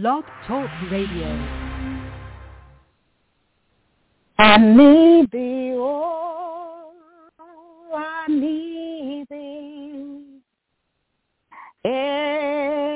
[0.00, 1.28] Blog Talk Radio.
[4.36, 6.90] I need thee, oh,
[7.94, 10.40] I need thee.
[11.84, 12.90] Every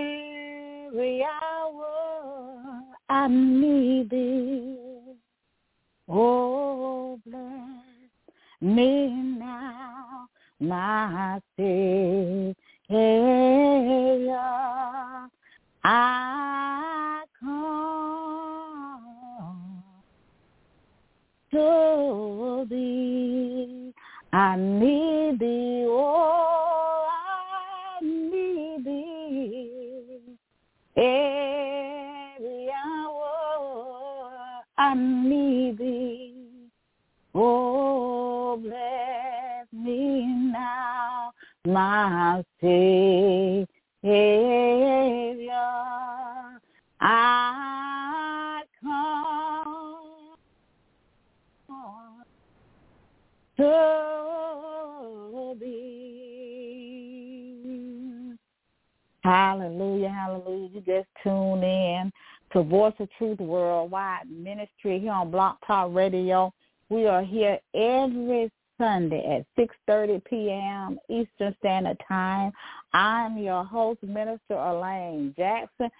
[1.22, 4.76] hour I need thee.
[6.08, 7.40] Oh, bless
[8.60, 9.08] me
[9.38, 10.26] now,
[10.58, 12.56] my Savior.
[15.84, 16.87] I
[17.40, 19.02] come
[21.52, 23.94] to thee.
[24.32, 30.20] I need thee, oh, I need thee.
[30.96, 36.34] Every hour I need thee.
[37.34, 41.32] Oh, bless me now,
[41.64, 43.66] my Savior.
[47.00, 50.34] I come
[53.56, 53.98] to.
[59.28, 60.70] Hallelujah, hallelujah.
[60.72, 62.10] You just tune in
[62.52, 66.54] to Voice of Truth Worldwide Ministry here on Blog Talk Radio.
[66.88, 70.98] We are here every Sunday at 6.30 p.m.
[71.08, 72.52] Eastern Standard Time.
[72.92, 75.90] I'm your host, Minister Elaine Jackson.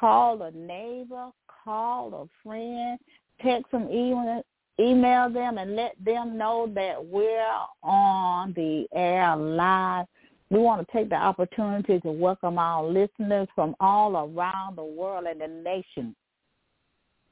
[0.00, 1.30] Call a neighbor,
[1.64, 2.98] call a friend,
[3.42, 4.42] text them, email,
[4.80, 7.44] email them, and let them know that we're
[7.82, 10.06] on the air live.
[10.50, 15.26] We want to take the opportunity to welcome our listeners from all around the world
[15.26, 16.14] and the nation.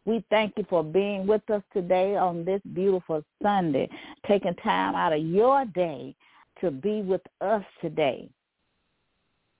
[0.06, 3.90] We thank you for being with us today on this beautiful Sunday,
[4.26, 6.14] taking time out of your day
[6.60, 8.28] to be with us today.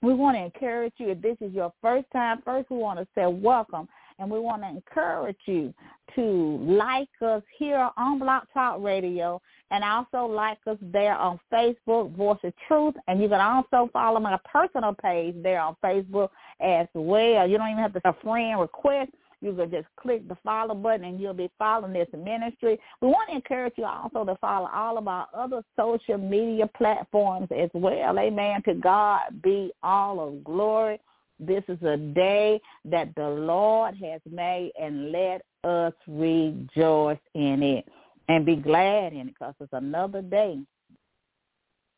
[0.03, 2.43] We want to encourage you if this is your first time.
[2.45, 3.89] First, we want to say welcome,
[4.21, 5.75] and we want to encourage you
[6.15, 12.15] to like us here on Blog Talk Radio and also like us there on Facebook,
[12.15, 16.29] Voice of Truth, and you can also follow my personal page there on Facebook
[16.61, 17.49] as well.
[17.49, 19.11] You don't even have to a friend request.
[19.43, 22.79] You can just click the follow button and you'll be following this ministry.
[23.01, 27.49] We want to encourage you also to follow all of our other social media platforms
[27.57, 28.19] as well.
[28.19, 28.63] Amen.
[28.65, 30.99] To God be all of glory.
[31.39, 37.87] This is a day that the Lord has made and let us rejoice in it
[38.29, 40.59] and be glad in it because it's another day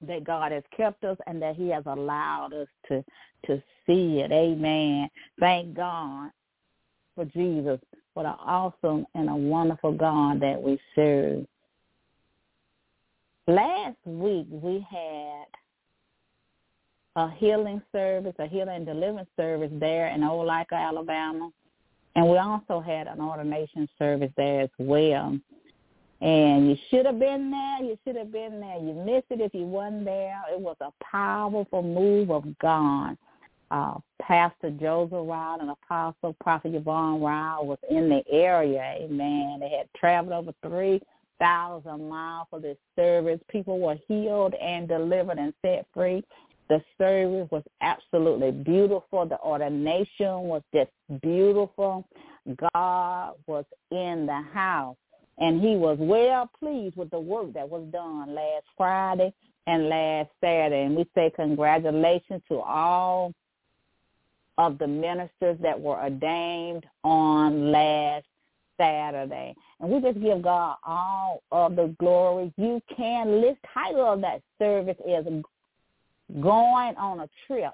[0.07, 3.05] that God has kept us and that he has allowed us to
[3.47, 4.33] to see it.
[4.33, 5.09] Amen.
[5.39, 6.31] Thank God
[7.19, 7.81] for Jesus.
[8.15, 11.45] What an awesome and a wonderful God that we serve.
[13.49, 15.47] Last week we had
[17.17, 21.51] a healing service, a healing and deliverance service there in Opelika, Alabama.
[22.15, 25.37] And we also had an ordination service there as well.
[26.21, 27.83] And you should have been there.
[27.83, 28.79] You should have been there.
[28.79, 30.41] You missed it if you wasn't there.
[30.53, 33.17] It was a powerful move of God.
[33.71, 38.97] Uh, Pastor Joseph Ryle and Apostle Prophet Yvonne Ryle was in the area.
[39.01, 39.59] Amen.
[39.61, 43.41] They had traveled over 3,000 miles for this service.
[43.51, 46.23] People were healed and delivered and set free.
[46.69, 49.27] The service was absolutely beautiful.
[49.27, 50.91] The ordination was just
[51.23, 52.07] beautiful.
[52.73, 54.97] God was in the house
[55.39, 59.33] and he was well pleased with the work that was done last Friday
[59.67, 60.83] and last Saturday.
[60.83, 63.33] And we say congratulations to all
[64.59, 68.27] of the ministers that were ordained on last
[68.77, 69.55] Saturday.
[69.81, 72.53] And we just give God all of the glory.
[72.57, 75.25] You can list title of that service is
[76.41, 77.73] going on a trip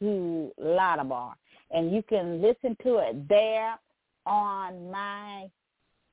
[0.00, 1.32] to Lodabar.
[1.72, 3.74] And you can listen to it there
[4.24, 5.46] on my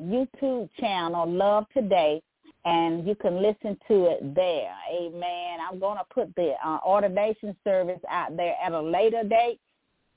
[0.02, 2.22] YouTube channel, Love Today,
[2.66, 4.74] and you can listen to it there.
[4.92, 5.60] Amen.
[5.70, 9.60] I'm going to put the uh, ordination service out there at a later date,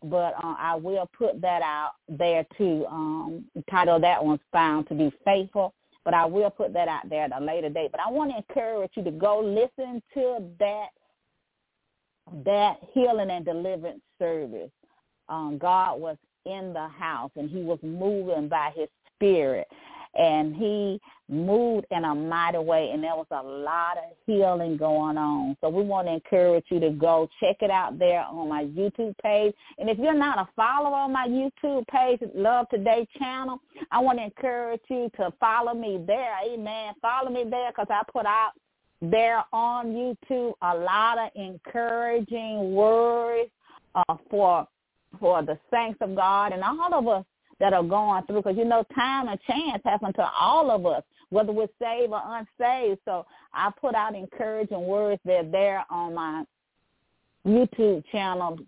[0.05, 2.87] but uh, I will put that out there too.
[2.89, 7.25] Um, title that one's Found to Be Faithful, but I will put that out there
[7.25, 7.91] at a later date.
[7.91, 10.89] But I want to encourage you to go listen to that
[12.45, 14.71] that healing and deliverance service.
[15.29, 19.69] Um, God was in the house and he was moving by his spirit
[20.17, 25.19] and he moved in a mighty way and there was a lot of healing going
[25.19, 25.57] on.
[25.61, 29.17] So we want to encourage you to go check it out there on my YouTube
[29.19, 29.55] page.
[29.79, 33.59] And if you're not a follower on my YouTube page, Love Today channel,
[33.91, 36.37] I want to encourage you to follow me there.
[36.49, 36.95] Amen.
[37.03, 38.53] Follow me there because I put out
[39.03, 43.51] there on YouTube a lot of encouraging words
[43.95, 44.67] uh, for
[45.21, 47.25] for the saints of God and all of us
[47.61, 51.03] that are going through because you know time and chance happen to all of us
[51.31, 53.01] whether we're saved or unsaved.
[53.05, 56.45] So i put out encouraging words they're there on my
[57.47, 58.59] youtube channel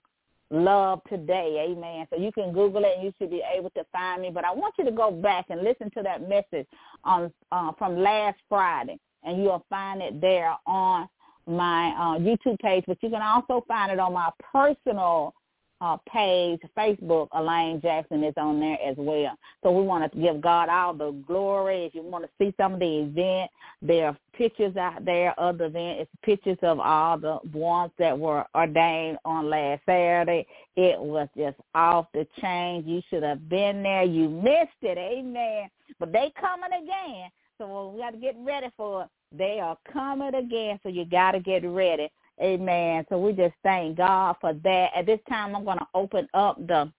[0.50, 1.66] love today.
[1.70, 2.06] Amen.
[2.10, 4.30] So you can google it and you should be able to find me.
[4.32, 6.66] But i want you to go back and listen to that message
[7.04, 11.08] on uh, from last friday and you'll find it there on
[11.46, 12.84] my uh, youtube page.
[12.86, 15.34] But you can also find it on my personal
[15.80, 19.36] uh, page, Facebook, Elaine Jackson is on there as well.
[19.62, 21.84] So we want to give God all the glory.
[21.84, 25.58] If you want to see some of the event, there are pictures out there of
[25.58, 26.00] the event.
[26.00, 30.46] It's pictures of all the ones that were ordained on last Saturday.
[30.76, 32.84] It was just off the chain.
[32.86, 34.04] You should have been there.
[34.04, 34.98] You missed it.
[34.98, 35.70] Amen.
[36.00, 37.30] But they coming again.
[37.58, 39.08] So we got to get ready for it.
[39.36, 42.10] They are coming again, so you got to get ready.
[42.40, 43.04] Amen.
[43.08, 44.90] So we just thank God for that.
[44.94, 46.92] At this time, I'm going to open up the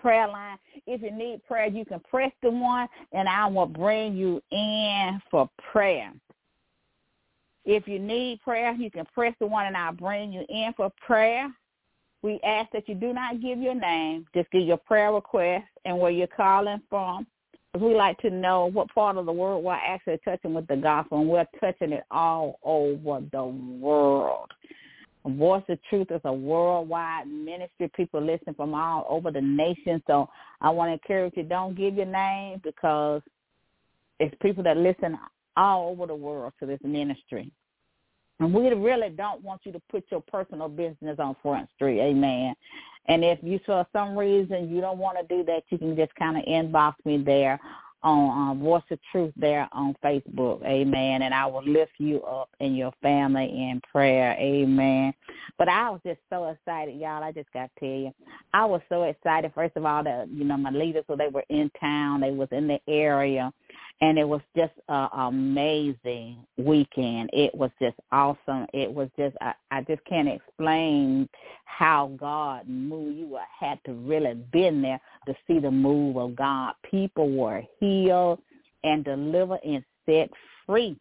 [0.00, 0.58] prayer line.
[0.86, 5.20] If you need prayer, you can press the one, and I will bring you in
[5.30, 6.12] for prayer.
[7.64, 10.90] If you need prayer, you can press the one, and I'll bring you in for
[11.06, 11.52] prayer.
[12.22, 14.26] We ask that you do not give your name.
[14.34, 17.26] Just give your prayer request and where you're calling from
[17.78, 21.20] we like to know what part of the world we're actually touching with the gospel,
[21.20, 24.50] and we're touching it all over the world.
[25.24, 27.90] Voice of Truth is a worldwide ministry.
[27.94, 30.02] People listen from all over the nation.
[30.06, 30.28] So
[30.60, 33.20] I want to encourage you, don't give your name because
[34.18, 35.18] it's people that listen
[35.56, 37.52] all over the world to this ministry.
[38.40, 42.00] And we really don't want you to put your personal business on Front Street.
[42.00, 42.54] Amen.
[43.06, 46.14] And if you for some reason you don't want to do that, you can just
[46.16, 47.60] kind of inbox me there
[48.02, 50.64] on um, Voice of Truth there on Facebook.
[50.64, 51.22] Amen.
[51.22, 54.32] And I will lift you up and your family in prayer.
[54.38, 55.12] Amen.
[55.58, 57.22] But I was just so excited, y'all.
[57.22, 58.14] I just got to tell you,
[58.54, 59.52] I was so excited.
[59.54, 62.20] First of all, that you know my leaders, so they were in town.
[62.20, 63.52] They was in the area,
[64.00, 67.30] and it was just an amazing weekend.
[67.32, 68.66] It was just awesome.
[68.72, 71.28] It was just I, I just can't explain
[71.64, 73.18] how God moved.
[73.18, 76.74] You had to really been there to see the move of God.
[76.90, 78.40] People were healed
[78.84, 80.30] and delivered and set
[80.66, 80.96] free.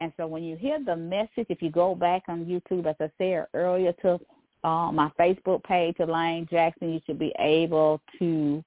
[0.00, 3.10] And so when you hear the message, if you go back on YouTube, as I
[3.18, 4.18] said earlier, to
[4.64, 8.62] uh, my Facebook page, Elaine Jackson, you should be able to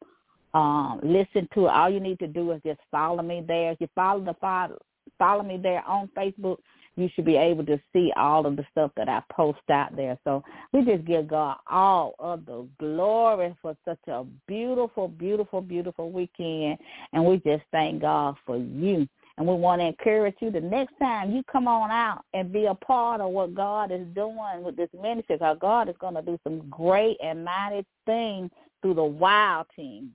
[0.54, 1.72] um, listen to it.
[1.72, 3.72] All you need to do is just follow me there.
[3.72, 4.78] If you follow the follow,
[5.18, 6.58] follow me there on Facebook,
[6.96, 10.18] you should be able to see all of the stuff that I post out there.
[10.24, 16.12] So we just give God all of the glory for such a beautiful, beautiful, beautiful
[16.12, 16.78] weekend.
[17.14, 19.08] And we just thank God for you.
[19.38, 22.66] And we want to encourage you the next time you come on out and be
[22.66, 26.22] a part of what God is doing with this ministry because God is going to
[26.22, 28.52] do some great and mighty things
[28.84, 30.12] through the wild team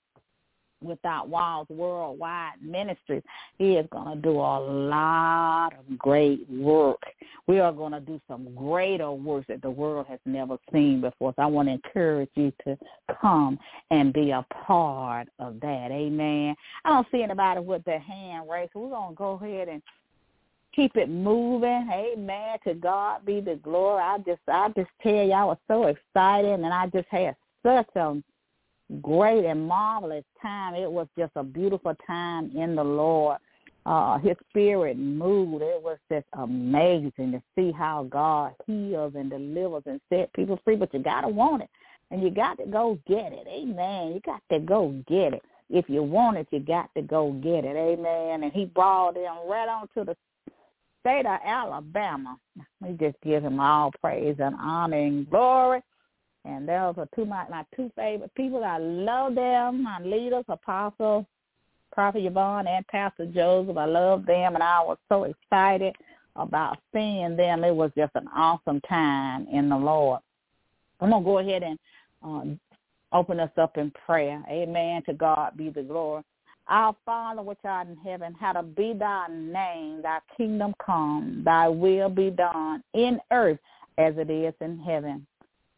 [0.81, 3.23] without walls worldwide ministries
[3.59, 7.01] he is going to do a lot of great work
[7.47, 11.33] we are going to do some greater works that the world has never seen before
[11.37, 12.79] so i want to encourage you to
[13.21, 13.59] come
[13.91, 16.55] and be a part of that amen
[16.85, 19.83] i don't see anybody with their hand raised so we're going to go ahead and
[20.79, 21.89] keep it moving.
[21.93, 22.59] Amen.
[22.65, 24.03] To God be the glory.
[24.03, 27.35] I just I just tell you I was so excited and I just had
[27.65, 28.23] such a
[29.03, 30.75] great and marvelous time.
[30.75, 33.39] It was just a beautiful time in the Lord.
[33.87, 35.63] Uh, his spirit moved.
[35.63, 40.77] It was just amazing to see how God heals and delivers and set people free.
[40.77, 41.71] But you gotta want it,
[42.11, 43.47] and you got to go get it.
[43.49, 44.13] Amen.
[44.13, 45.43] You got to go get it.
[45.71, 47.77] If you want it, you got to go get it.
[47.77, 48.43] Amen.
[48.43, 50.17] And He brought them right on to the
[51.01, 52.37] state of Alabama.
[52.81, 55.83] We just give Him all praise and honor and glory.
[56.45, 58.65] And those are two my my two favorite people.
[58.65, 59.83] I love them.
[59.83, 61.27] My leaders, Apostle
[61.93, 63.77] Prophet Yvonne and Pastor Joseph.
[63.77, 65.95] I love them, and I was so excited
[66.37, 67.65] about seeing them.
[67.65, 70.21] It was just an awesome time in the Lord.
[71.01, 71.79] I'm gonna go ahead and
[72.23, 72.61] um,
[73.13, 74.43] open us up in prayer.
[74.49, 75.03] Amen.
[75.05, 76.23] To God be the glory.
[76.69, 82.11] Our Father which art in heaven, hallowed be thy name, thy kingdom come, thy will
[82.11, 83.59] be done in earth
[83.97, 85.27] as it is in heaven.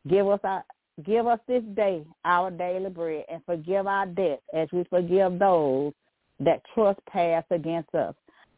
[0.08, 0.64] Give us our
[1.04, 5.92] give us this day our daily bread and forgive our debts as we forgive those
[6.40, 8.14] that trespass against us.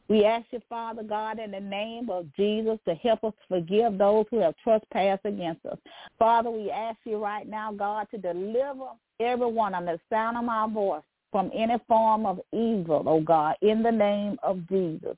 [0.08, 4.26] We ask you, Father God, in the name of Jesus to help us forgive those
[4.30, 5.78] who have trespassed against us.
[6.18, 10.68] Father, we ask you right now, God, to deliver everyone on the sound of my
[10.72, 15.16] voice from any form of evil, oh God, in the name of Jesus.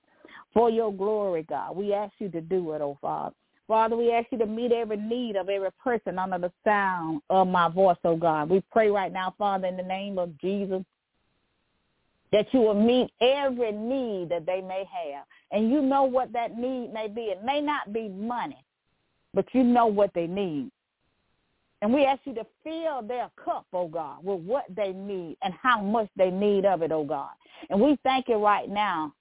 [0.52, 3.34] For your glory, God, we ask you to do it, oh Father.
[3.66, 7.48] Father, we ask you to meet every need of every person under the sound of
[7.48, 8.50] my voice, oh God.
[8.50, 10.82] We pray right now, Father, in the name of Jesus,
[12.30, 15.24] that you will meet every need that they may have.
[15.50, 17.22] And you know what that need may be.
[17.22, 18.62] It may not be money,
[19.32, 20.70] but you know what they need.
[21.80, 25.54] And we ask you to fill their cup, oh God, with what they need and
[25.54, 27.30] how much they need of it, oh God.
[27.70, 29.14] And we thank you right now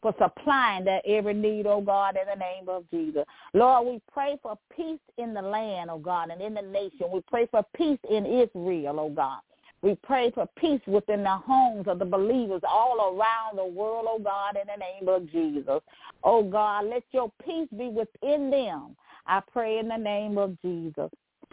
[0.00, 3.24] for supplying that every need, oh God, in the name of Jesus.
[3.54, 7.06] Lord, we pray for peace in the land, oh God, and in the nation.
[7.12, 9.40] We pray for peace in Israel, oh God.
[9.80, 14.18] We pray for peace within the homes of the believers all around the world, oh
[14.18, 15.80] God, in the name of Jesus.
[16.24, 18.96] Oh God, let your peace be within them.
[19.26, 21.10] I pray in the name of Jesus.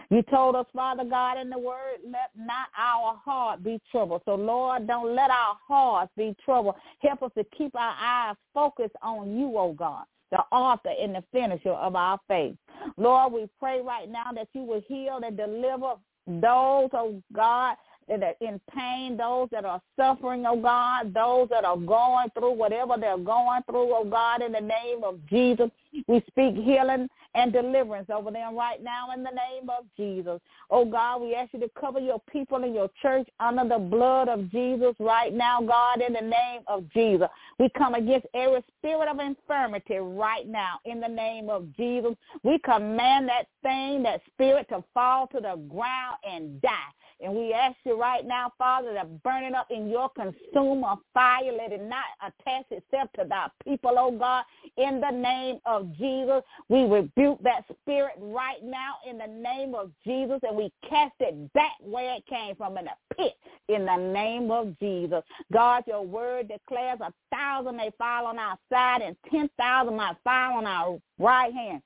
[0.10, 4.22] You told us, Father God, in the word, let not our heart be troubled.
[4.26, 6.76] So, Lord, don't let our hearts be troubled.
[7.02, 11.24] Help us to keep our eyes focused on you, oh God, the author and the
[11.32, 12.56] finisher of our faith.
[12.98, 15.94] Lord, we pray right now that you will heal and deliver
[16.28, 17.76] those, oh God,
[18.08, 22.54] that are in pain, those that are suffering, oh God, those that are going through
[22.54, 25.70] whatever they're going through, oh God, in the name of Jesus.
[26.08, 30.40] We speak healing and deliverance over them right now in the name of Jesus.
[30.70, 34.28] Oh God, we ask you to cover your people in your church under the blood
[34.30, 37.28] of Jesus right now, God, in the name of Jesus.
[37.60, 42.14] We come against every spirit of infirmity right now in the name of Jesus.
[42.44, 46.72] We command that thing, that spirit to fall to the ground and die
[47.22, 51.51] and we ask you right now, Father, to burn it up in your consumer fire.
[51.57, 54.43] Let it not attach itself to thy people, oh God.
[54.77, 59.91] In the name of Jesus, we rebuke that spirit right now in the name of
[60.05, 63.34] Jesus, and we cast it back where it came from in the pit
[63.69, 65.24] in the name of Jesus.
[65.53, 70.17] God, your word declares a thousand may fall on our side and ten thousand might
[70.24, 71.81] fall on our right hand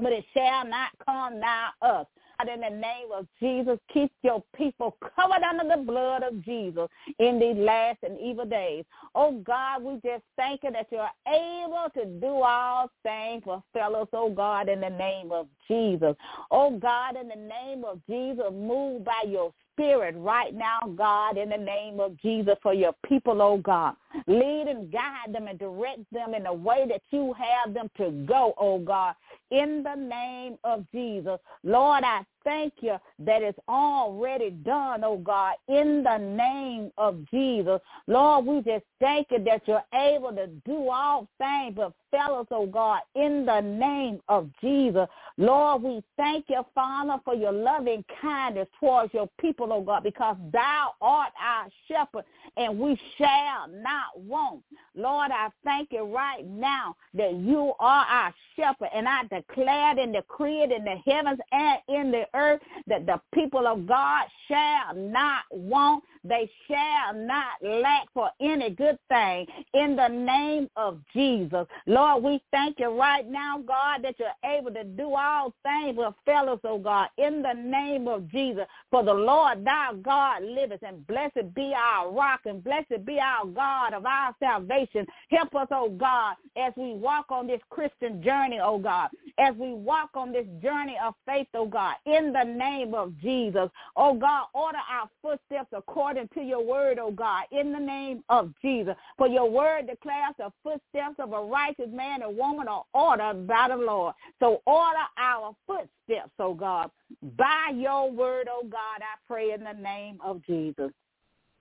[0.00, 2.06] but it shall not come nigh us.
[2.38, 6.88] God, in the name of Jesus, keep your people covered under the blood of Jesus
[7.18, 8.84] in these last and evil days.
[9.14, 14.08] Oh God, we just thank you that you're able to do all things for fellows,
[14.12, 16.14] oh God, in the name of Jesus.
[16.50, 21.48] Oh God, in the name of Jesus, move by your spirit right now, God, in
[21.50, 23.94] the name of Jesus for your people, oh God.
[24.26, 28.10] Lead and guide them and direct them in the way that you have them to
[28.26, 29.14] go, oh God,
[29.50, 31.38] in the name of Jesus.
[31.64, 37.80] Lord, I thank you that it's already done, oh God, in the name of Jesus.
[38.06, 42.66] Lord, we just thank you that you're able to do all things but fellows, oh
[42.66, 45.08] God, in the name of Jesus.
[45.36, 50.36] Lord, we thank you, Father, for your loving kindness towards your people, oh God, because
[50.52, 52.24] thou art our shepherd
[52.56, 54.62] and we shall not want.
[54.94, 60.12] Lord, I thank you right now that you are our shepherd and I declared and
[60.12, 65.42] decreed in the heavens and in the earth that the people of God shall not
[65.50, 66.04] want.
[66.22, 71.66] They shall not lack for any good thing in the name of Jesus.
[71.86, 76.14] Lord, we thank you right now, God, that you're able to do all things with
[76.24, 78.64] fellows, oh God, in the name of Jesus.
[78.90, 83.46] For the Lord thy God liveth, and blessed be our rock, and blessed be our
[83.46, 85.06] God of our salvation.
[85.30, 89.72] Help us, oh God, as we walk on this Christian journey, oh God, as we
[89.72, 93.68] walk on this journey of faith, oh God, in the name of Jesus.
[93.96, 98.52] Oh God, order our footsteps according to your word, oh God, in the name of
[98.62, 98.94] Jesus.
[99.16, 103.68] For your word declares the footsteps of a righteous man and woman are ordered by
[103.68, 104.14] the Lord.
[104.40, 106.90] So order our footsteps, oh God,
[107.36, 110.90] by your word, oh God, I pray in the name of Jesus.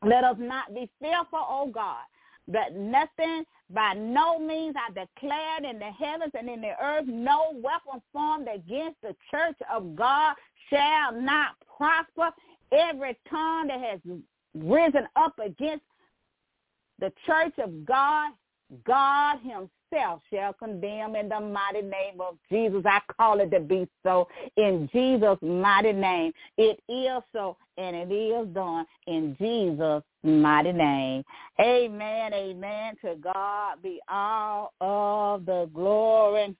[0.04, 2.04] Let us not be fearful, oh God,
[2.50, 7.54] that nothing by no means I declared in the heavens and in the earth, no
[7.54, 10.36] weapon formed against the church of God
[10.70, 12.36] shall not prosper.
[12.72, 14.00] Every tongue that has
[14.56, 15.86] risen up against
[17.00, 18.32] the church of God,
[18.86, 19.70] God himself
[20.32, 22.84] shall condemn in the mighty name of Jesus.
[22.86, 26.34] I call it to be so in Jesus' mighty name.
[26.58, 31.24] It is so and it is done in Jesus' mighty name.
[31.60, 32.96] Amen, amen.
[33.04, 36.56] To God be all of the glory.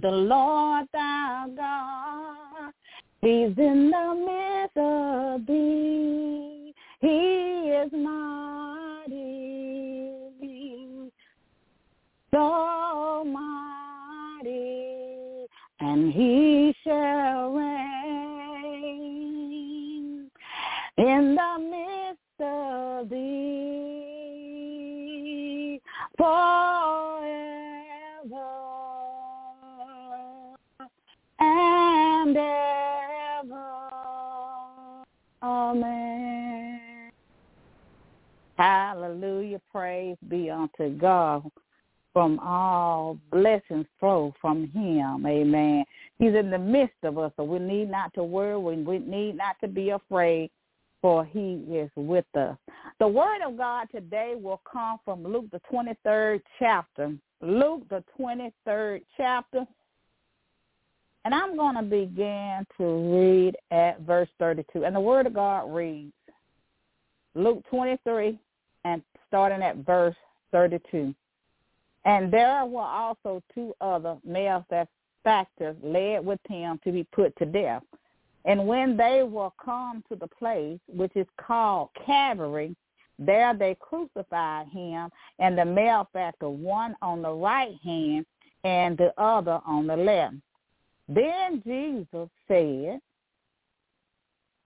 [0.00, 2.72] The Lord thy God,
[3.20, 6.72] he's in the midst of thee.
[7.00, 9.10] He is mighty,
[12.34, 13.46] Almighty,
[15.80, 17.90] and he shall reign
[20.98, 23.40] in the midst of thee
[26.16, 27.20] forever
[31.40, 33.80] and ever.
[35.42, 37.10] Amen.
[38.56, 39.60] Hallelujah.
[39.72, 41.50] Praise be unto God
[42.12, 45.24] from all blessings flow from him.
[45.26, 45.84] Amen.
[46.18, 48.56] He's in the midst of us, so we need not to worry.
[48.58, 50.50] We need not to be afraid,
[51.00, 52.56] for he is with us.
[52.98, 57.14] The word of God today will come from Luke, the 23rd chapter.
[57.40, 59.64] Luke, the 23rd chapter.
[61.24, 64.84] And I'm going to begin to read at verse 32.
[64.84, 66.12] And the word of God reads,
[67.34, 68.38] Luke 23
[68.84, 70.16] and starting at verse
[70.52, 71.14] 32.
[72.04, 77.82] And there were also two other malefactors led with him to be put to death.
[78.46, 82.74] And when they were come to the place which is called Calvary,
[83.18, 88.24] there they crucified him and the malefactor, one on the right hand
[88.64, 90.36] and the other on the left.
[91.06, 93.00] Then Jesus said,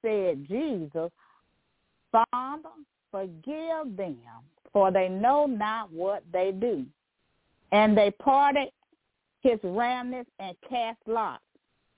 [0.03, 1.11] said Jesus,
[2.13, 2.69] Father,
[3.11, 4.19] forgive them,
[4.73, 6.87] for they know not what they do.
[7.75, 8.69] And they parted
[9.43, 11.43] his raiment and cast lots.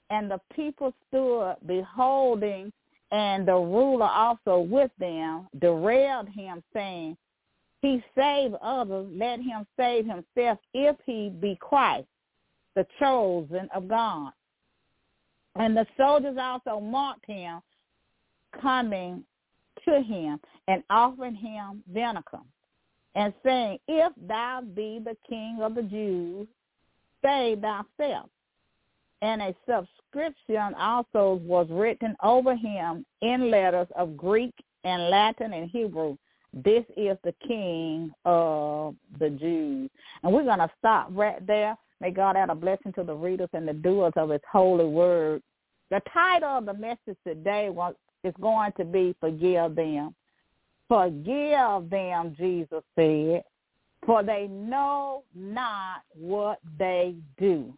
[0.09, 2.73] And the people stood beholding,
[3.12, 7.18] and the ruler also with them derailed him, saying,
[7.83, 12.09] He saved others, let him save himself if he be Christ,
[12.75, 14.33] the chosen of God.
[15.56, 17.61] And the soldiers also mocked him,
[18.62, 19.25] coming
[19.85, 22.40] to him and offering him vinegar,
[23.16, 26.46] and saying, If thou be the king of the Jews,
[27.25, 28.28] save thyself.
[29.23, 34.54] And a subscription also was written over him in letters of Greek
[34.85, 36.16] and Latin and Hebrew.
[36.52, 39.90] This is the king of the Jews.
[40.23, 41.76] And we're going to stop right there.
[42.00, 45.42] May God add a blessing to the readers and the doers of his holy word.
[45.90, 50.14] The title of the message today was, is going to be Forgive Them.
[50.88, 53.43] Forgive them, Jesus said,
[54.04, 57.75] for they know not what they do.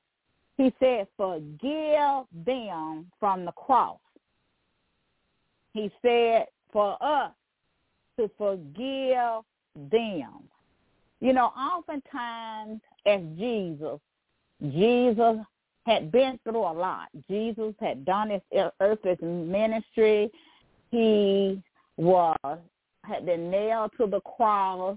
[0.59, 3.99] He said, forgive them from the cross.
[5.73, 7.33] He said, for us
[8.19, 9.43] to forgive
[9.91, 10.43] them.
[11.21, 14.01] You know, oftentimes as Jesus,
[14.63, 15.37] Jesus
[15.87, 17.09] had been through a lot.
[17.31, 18.43] Jesus had done his
[18.81, 20.31] earthly ministry.
[20.91, 21.63] He
[21.97, 22.59] was
[23.09, 24.97] had been nailed to the cross.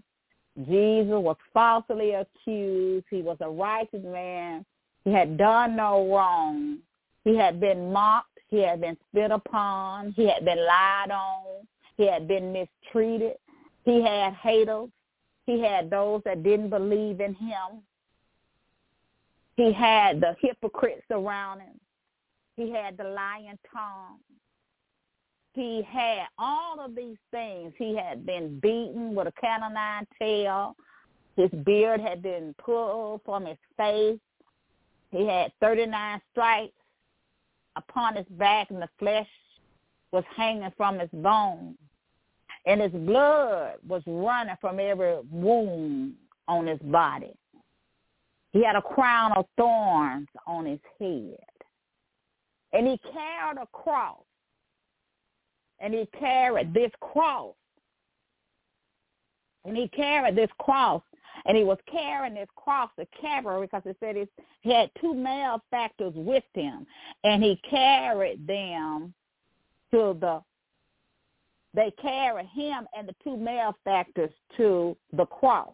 [0.57, 3.05] Jesus was falsely accused.
[3.09, 4.65] He was a righteous man.
[5.05, 6.79] He had done no wrong.
[7.23, 8.27] He had been mocked.
[8.49, 10.11] He had been spit upon.
[10.11, 11.67] He had been lied on.
[11.97, 13.37] He had been mistreated.
[13.85, 14.89] He had haters.
[15.45, 17.81] He had those that didn't believe in him.
[19.55, 21.79] He had the hypocrites around him.
[22.57, 24.19] He had the lying tongue.
[25.53, 27.73] He had all of these things.
[27.77, 30.75] He had been beaten with a cat o' nine tail.
[31.35, 34.19] His beard had been pulled from his face.
[35.11, 36.73] He had 39 stripes
[37.75, 39.27] upon his back, and the flesh
[40.11, 41.77] was hanging from his bones.
[42.65, 46.13] And his blood was running from every wound
[46.47, 47.33] on his body.
[48.53, 51.37] He had a crown of thorns on his head.
[52.71, 54.23] And he carried a cross
[55.81, 57.53] and he carried this cross.
[59.65, 61.01] And he carried this cross.
[61.45, 64.15] And he was carrying this cross to Calvary because it said
[64.61, 66.85] he had two malefactors with him.
[67.23, 69.13] And he carried them
[69.91, 70.41] to the,
[71.73, 75.73] they carried him and the two malefactors to the cross.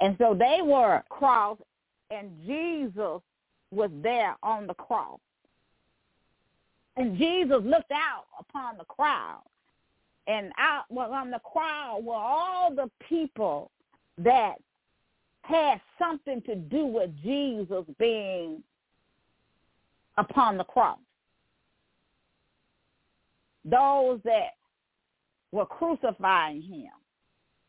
[0.00, 1.62] And so they were crossed
[2.10, 3.20] and Jesus
[3.70, 5.18] was there on the cross.
[6.98, 9.42] And Jesus looked out upon the crowd.
[10.26, 13.70] And out well, on the crowd were all the people
[14.18, 14.56] that
[15.42, 18.62] had something to do with Jesus being
[20.18, 20.98] upon the cross.
[23.64, 24.56] Those that
[25.52, 26.90] were crucifying him,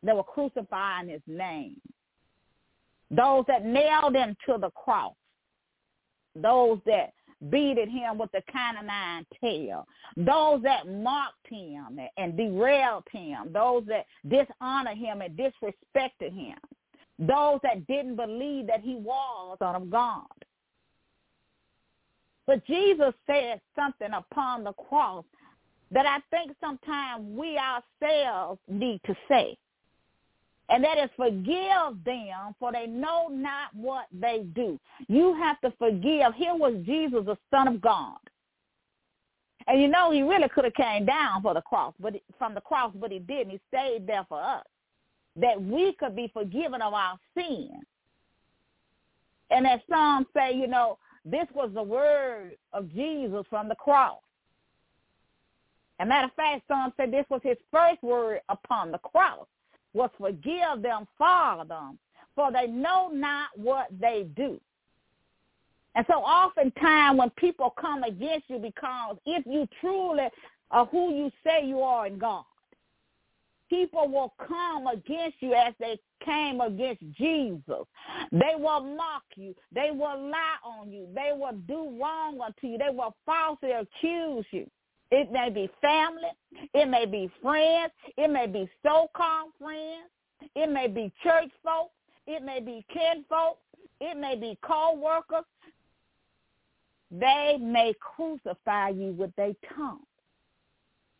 [0.02, 1.80] that were crucifying his name.
[3.10, 5.14] Those that nailed him to the cross.
[6.34, 7.12] Those that
[7.48, 9.86] beated him with the kind of nine tail.
[10.16, 13.52] Those that mocked him and derailed him.
[13.52, 16.58] Those that dishonored him and disrespected him.
[17.18, 20.26] Those that didn't believe that he was Son of God.
[22.46, 25.24] But Jesus said something upon the cross
[25.90, 29.56] that I think sometimes we ourselves need to say
[30.70, 34.78] and that is forgive them for they know not what they do.
[35.08, 36.32] You have to forgive.
[36.36, 38.18] Here was Jesus, the Son of God.
[39.66, 42.60] And you know, he really could have came down for the cross, but from the
[42.60, 43.50] cross, but he didn't.
[43.50, 44.64] He stayed there for us,
[45.36, 47.84] that we could be forgiven of our sins.
[49.50, 54.18] And as some say, you know, this was the word of Jesus from the cross.
[55.98, 59.46] As a matter of fact, some say this was his first word upon the cross,
[59.92, 61.90] was forgive them, Father,
[62.34, 64.60] for they know not what they do.
[65.94, 70.28] And so oftentimes when people come against you because if you truly
[70.70, 72.44] are who you say you are in God,
[73.68, 77.86] people will come against you as they came against Jesus.
[78.30, 79.54] They will mock you.
[79.72, 81.08] They will lie on you.
[81.14, 82.78] They will do wrong unto you.
[82.78, 84.70] They will falsely accuse you.
[85.10, 86.30] It may be family.
[86.74, 87.92] It may be friends.
[88.16, 90.08] It may be so-called friends.
[90.54, 91.90] It may be church folk.
[92.26, 93.58] It may be kinfolk.
[94.00, 95.44] It may be co-workers.
[97.10, 100.00] They may crucify you with their tongue.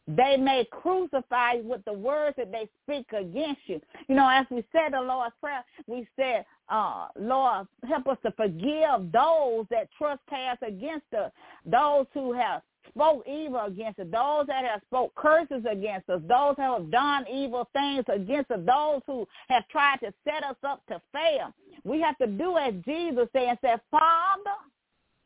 [0.06, 3.80] They may crucify you with the words that they speak against you.
[4.08, 8.32] You know, as we said the Lord's Prayer, we said, uh, Lord, help us to
[8.32, 11.30] forgive those that trespass against us,
[11.64, 12.62] those who have
[12.94, 17.24] spoke evil against us, those that have spoke curses against us, those who have done
[17.28, 21.52] evil things against us, those who have tried to set us up to fail.
[21.84, 24.56] We have to do as Jesus said and say, Father,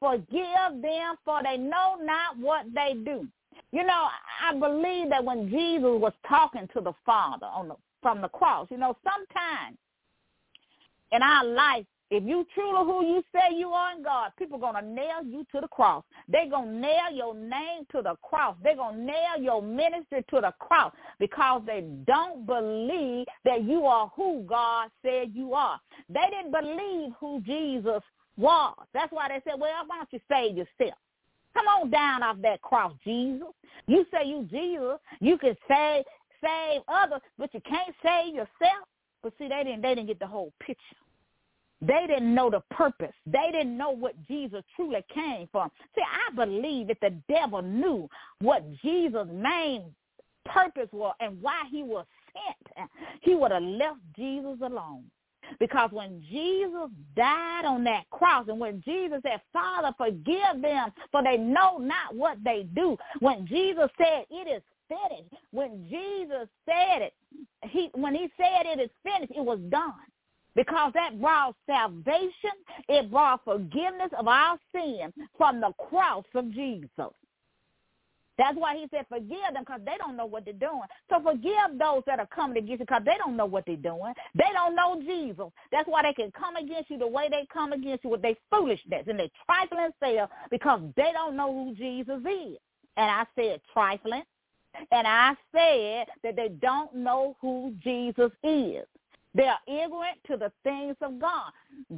[0.00, 3.26] forgive them for they know not what they do.
[3.72, 4.08] You know,
[4.42, 8.68] I believe that when Jesus was talking to the Father on the, from the cross,
[8.70, 9.76] you know, sometimes
[11.12, 14.74] in our life, if you truly who you say you are in God, people going
[14.74, 16.04] to nail you to the cross.
[16.28, 18.56] They're going to nail your name to the cross.
[18.62, 23.86] They're going to nail your ministry to the cross because they don't believe that you
[23.86, 25.80] are who God said you are.
[26.08, 28.02] They didn't believe who Jesus
[28.36, 28.76] was.
[28.92, 30.98] That's why they said, well, why don't you save yourself?
[31.54, 33.48] Come on down off that cross, Jesus.
[33.86, 34.98] You say you Jesus.
[35.20, 36.04] You can save
[36.42, 38.86] save others, but you can't save yourself.
[39.22, 40.96] But see, they didn't they didn't get the whole picture.
[41.80, 43.12] They didn't know the purpose.
[43.26, 45.70] They didn't know what Jesus truly came from.
[45.94, 48.08] See, I believe that the devil knew
[48.40, 49.84] what Jesus' main
[50.44, 52.88] purpose was and why he was sent.
[53.22, 55.04] He would have left Jesus alone.
[55.60, 61.22] Because when Jesus died on that cross and when Jesus said, Father, forgive them for
[61.22, 62.96] they know not what they do.
[63.20, 65.34] When Jesus said, it is finished.
[65.50, 67.14] When Jesus said it,
[67.64, 69.92] he, when he said it is finished, it was done.
[70.54, 72.52] Because that brought salvation.
[72.88, 77.12] It brought forgiveness of our sin from the cross of Jesus.
[78.36, 80.82] That's why he said forgive them because they don't know what they're doing.
[81.08, 84.12] So forgive those that are coming against you because they don't know what they're doing.
[84.34, 85.46] They don't know Jesus.
[85.70, 88.34] That's why they can come against you the way they come against you with their
[88.50, 92.58] foolishness and their trifling self because they don't know who Jesus is.
[92.96, 94.22] And I said trifling.
[94.90, 98.84] And I said that they don't know who Jesus is.
[99.34, 101.50] They are ignorant to the things of God.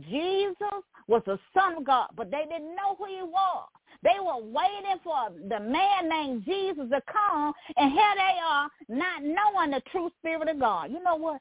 [0.09, 3.69] Jesus was the Son of God, but they didn't know who he was.
[4.03, 9.23] They were waiting for the man named Jesus to come, and here they are not
[9.23, 10.91] knowing the true spirit of God.
[10.91, 11.41] You know what?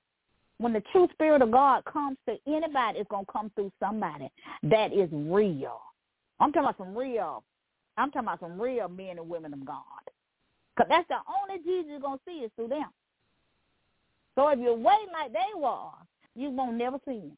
[0.58, 4.30] When the true spirit of God comes to anybody, it's going to come through somebody
[4.64, 5.82] that is real.
[6.40, 7.44] I'm talking about some real.
[7.98, 9.84] I'm talking about some real men and women of God.
[10.76, 12.90] Because that's the only Jesus you're going to see is through them.
[14.36, 15.90] So if you're waiting like they were,
[16.36, 17.38] you won't never see him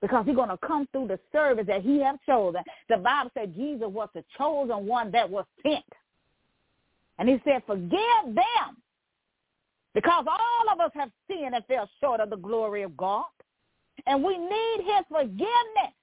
[0.00, 2.62] because he's going to come through the service that he have chosen.
[2.88, 5.84] The Bible said Jesus was the chosen one that was sent.
[7.18, 8.76] And he said, forgive them
[9.94, 13.24] because all of us have sinned and fell short of the glory of God.
[14.06, 15.94] And we need his forgiveness.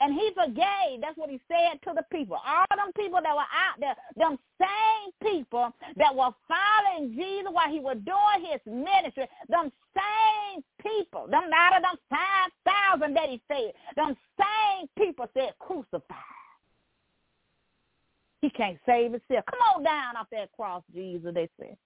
[0.00, 1.02] And he forgave.
[1.02, 2.36] That's what he said to the people.
[2.36, 7.70] All them people that were out there, them same people that were following Jesus while
[7.70, 11.96] he was doing his ministry, them same people, them out of them
[12.64, 16.14] 5,000 that he said, them same people said, crucify.
[18.40, 19.44] He can't save himself.
[19.50, 21.76] Come on down off that cross, Jesus, they said.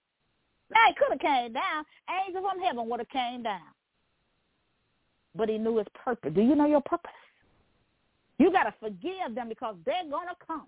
[0.71, 1.83] Now, he could have came down.
[2.25, 3.59] Angels from heaven would have came down.
[5.35, 6.31] But he knew his purpose.
[6.33, 7.11] Do you know your purpose?
[8.37, 10.67] You got to forgive them because they're going to come.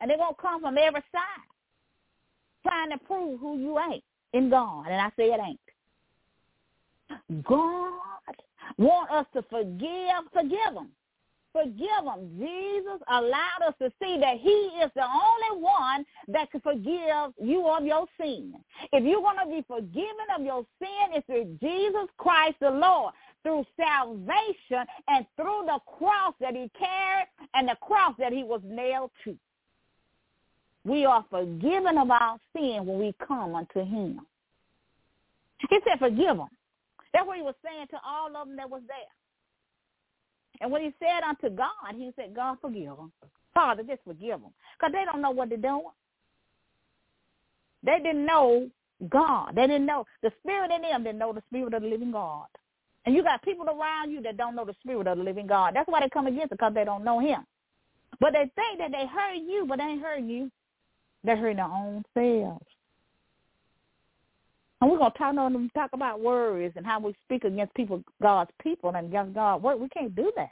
[0.00, 1.46] And they're going to come from every side
[2.66, 4.86] trying to prove who you ain't in God.
[4.86, 5.60] And I say it ain't.
[7.44, 7.92] God
[8.78, 10.88] want us to forgive, forgive them.
[11.52, 12.30] Forgive them.
[12.38, 17.66] Jesus allowed us to see that he is the only one that can forgive you
[17.66, 18.54] of your sin.
[18.92, 23.14] If you're going to be forgiven of your sin, it's through Jesus Christ the Lord
[23.42, 28.60] through salvation and through the cross that he carried and the cross that he was
[28.64, 29.36] nailed to.
[30.84, 34.20] we are forgiven of our sin when we come unto him.
[35.68, 36.48] He said, forgive them.
[37.12, 38.96] That's what he was saying to all of them that was there.
[40.60, 43.12] And when he said unto God, he said, God, forgive them.
[43.54, 44.52] Father, just forgive them.
[44.78, 45.82] Because they don't know what they're doing.
[47.82, 48.68] They didn't know
[49.08, 49.52] God.
[49.56, 50.04] They didn't know.
[50.22, 52.46] The spirit in them didn't know the spirit of the living God.
[53.06, 55.74] And you got people around you that don't know the spirit of the living God.
[55.74, 57.44] That's why they come against it, because they don't know him.
[58.20, 60.50] But they think that they heard you, but they ain't heard you.
[61.24, 62.64] They heard their own selves.
[64.80, 68.50] And we're gonna talk on talk about words and how we speak against people, God's
[68.62, 69.62] people, and against God.
[69.62, 70.50] What we can't do that.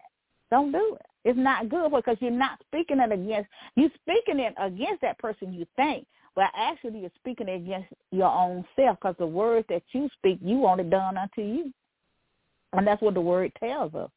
[0.50, 1.06] Don't do it.
[1.24, 3.48] It's not good because you're not speaking it against.
[3.74, 8.30] You're speaking it against that person you think, but actually you're speaking it against your
[8.30, 11.72] own self because the words that you speak, you want it done unto you,
[12.72, 14.11] and that's what the word tells us.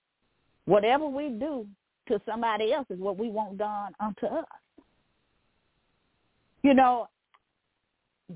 [0.65, 1.65] Whatever we do
[2.07, 4.45] to somebody else is what we want done unto us.
[6.63, 7.07] You know,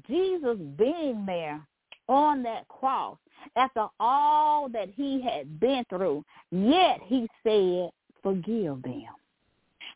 [0.07, 1.61] Jesus being there
[2.07, 3.17] on that cross
[3.55, 7.89] after all that he had been through, yet he said,
[8.23, 9.05] forgive them.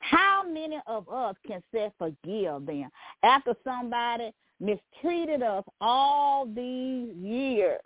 [0.02, 2.90] How many of us can say forgive them
[3.24, 7.82] after somebody mistreated us all these years?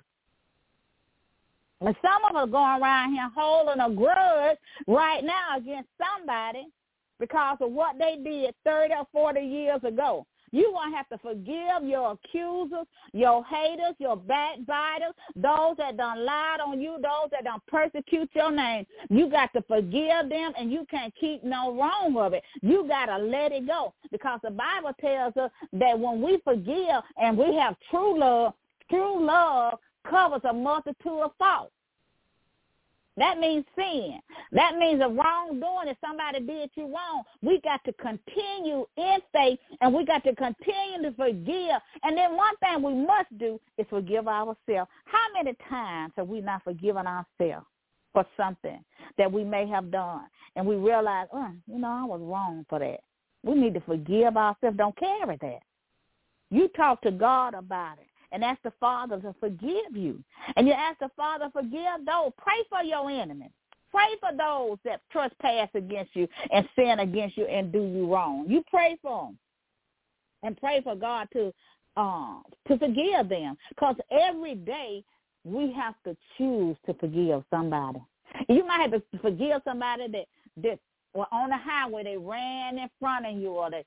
[1.86, 6.68] And some of us going around here holding a grudge right now against somebody
[7.20, 10.26] because of what they did 30 or 40 years ago.
[10.52, 16.24] You're going to have to forgive your accusers, your haters, your backbiters, those that done
[16.24, 18.86] lied on you, those that done persecute your name.
[19.10, 22.44] You got to forgive them and you can't keep no wrong of it.
[22.62, 27.02] You got to let it go because the Bible tells us that when we forgive
[27.18, 28.54] and we have true love,
[28.92, 31.72] true love covers a multitude of faults.
[33.16, 34.20] That means sin.
[34.52, 35.88] That means a wrongdoing.
[35.88, 40.36] If somebody did you wrong, we got to continue in faith and we got to
[40.36, 41.82] continue to forgive.
[42.02, 44.90] And then one thing we must do is forgive ourselves.
[45.06, 47.68] How many times have we not forgiven ourselves
[48.14, 48.84] for something
[49.18, 50.24] that we may have done?
[50.56, 53.02] And we realize, oh, you know, I was wrong for that.
[53.44, 54.78] We need to forgive ourselves.
[54.78, 55.60] Don't carry that.
[56.50, 60.22] You talk to God about it and ask the Father to forgive you.
[60.58, 62.32] And you ask the Father forgive those.
[62.38, 63.52] Pray for your enemies.
[63.92, 68.46] Pray for those that trespass against you and sin against you and do you wrong.
[68.48, 69.38] You pray for them.
[70.42, 71.54] And pray for God to
[71.96, 73.56] uh, to forgive them.
[73.70, 75.04] Because every day
[75.46, 78.00] we have to choose to forgive somebody.
[78.50, 80.26] You might have to forgive somebody that
[80.64, 80.80] that
[81.14, 83.86] were on the highway, they ran in front of you or they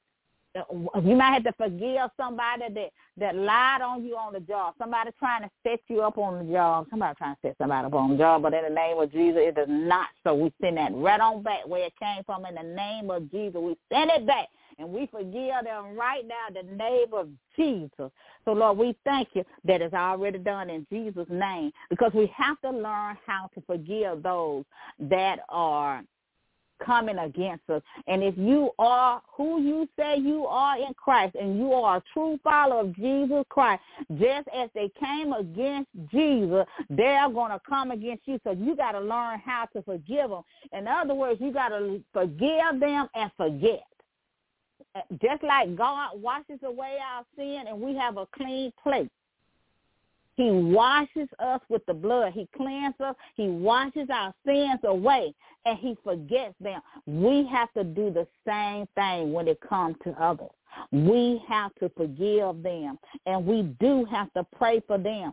[1.05, 4.75] you might have to forgive somebody that that lied on you on the job.
[4.79, 6.87] Somebody trying to set you up on the job.
[6.90, 8.42] Somebody trying to set somebody up on the job.
[8.42, 10.09] But in the name of Jesus, it does not.
[10.25, 12.45] So we send that right on back where it came from.
[12.47, 14.49] In the name of Jesus, we send it back.
[14.79, 18.12] And we forgive them right now in the name of Jesus.
[18.45, 22.61] So, Lord, we thank you that it's already done in Jesus' name because we have
[22.61, 24.64] to learn how to forgive those
[25.01, 26.03] that are
[26.84, 27.82] coming against us.
[28.06, 32.02] And if you are who you say you are in Christ and you are a
[32.12, 33.82] true follower of Jesus Christ,
[34.18, 38.40] just as they came against Jesus, they're going to come against you.
[38.44, 40.42] So you got to learn how to forgive them.
[40.72, 43.84] In other words, you got to forgive them and forget.
[45.20, 49.10] Just like God washes away our sin and we have a clean plate.
[50.36, 52.32] He washes us with the blood.
[52.34, 53.16] He cleanses us.
[53.36, 55.34] He washes our sins away
[55.66, 56.81] and he forgets them.
[57.07, 60.48] We have to do the same thing when it comes to others.
[60.92, 65.33] We have to forgive them and we do have to pray for them.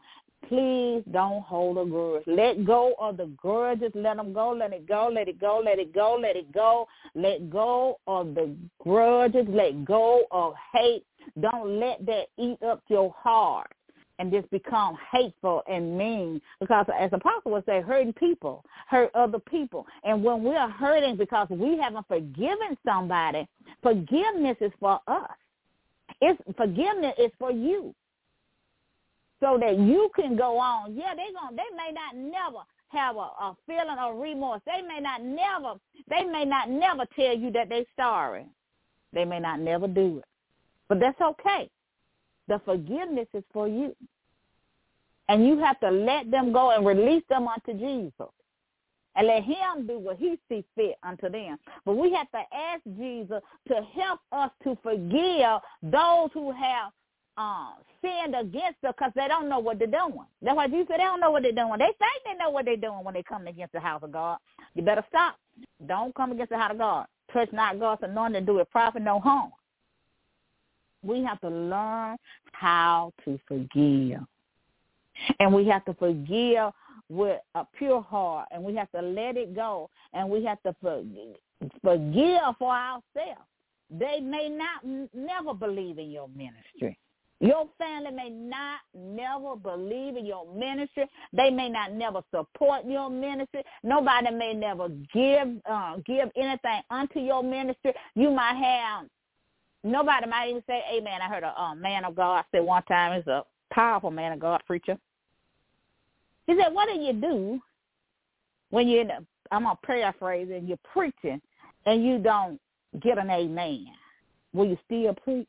[0.50, 2.24] Please don't hold a grudge.
[2.28, 3.92] Let go of the grudges.
[3.96, 4.52] Let them go.
[4.52, 5.10] Let it go.
[5.14, 5.62] Let it go.
[5.64, 6.20] Let it go.
[6.22, 6.88] Let it go.
[7.16, 9.46] Let go of the grudges.
[9.48, 11.06] Let go of hate.
[11.40, 13.72] Don't let that eat up your heart
[14.20, 16.42] and just become hateful and mean.
[16.60, 19.86] Because as the apostle would say hurting people hurt other people.
[20.04, 23.48] And when we're hurting because we haven't forgiven somebody
[23.82, 25.30] forgiveness is for us.
[26.22, 27.94] It's forgiveness is for you.
[29.40, 30.96] So that you can go on.
[30.96, 34.62] Yeah they going they may not never have a, a feeling of remorse.
[34.66, 38.46] They may not never they may not never tell you that they're sorry.
[39.12, 40.26] They may not never do it.
[40.88, 41.70] But that's okay
[42.48, 43.96] the forgiveness is for you.
[45.30, 48.30] And you have to let them go and release them unto Jesus.
[49.16, 51.58] And let him do what he sees fit unto them.
[51.86, 56.92] But we have to ask Jesus to help us to forgive those who have
[57.38, 60.26] uh, sinned against us because they don't know what they're doing.
[60.42, 61.78] That's why Jesus said they don't know what they're doing.
[61.78, 64.38] They think they know what they're doing when they come against the house of God.
[64.74, 65.36] You better stop.
[65.88, 67.06] Don't come against the house of God.
[67.32, 69.52] Touch not God's anointing, do it profit no harm.
[71.04, 72.18] We have to learn
[72.52, 74.22] how to forgive.
[75.40, 76.72] And we have to forgive
[77.10, 80.76] with a pure heart and we have to let it go and we have to
[80.82, 81.38] forgive,
[82.58, 83.48] for ourselves.
[83.92, 86.98] They may not never believe in your ministry.
[87.40, 91.10] Your family may not never believe in your ministry.
[91.34, 93.64] They may not never support your ministry.
[93.84, 97.94] Nobody may never give uh, give anything unto your ministry.
[98.16, 99.08] You might have
[99.84, 103.14] nobody might even say, "Amen." I heard a uh, man of God say one time,
[103.14, 104.98] "It's a powerful man of God preacher."
[106.48, 107.62] He said, "What do you do
[108.70, 111.42] when you're in a, I'm gonna paraphrase and you're preaching
[111.86, 112.60] and you don't
[113.02, 113.88] get an amen?
[114.54, 115.48] Will you still preach?"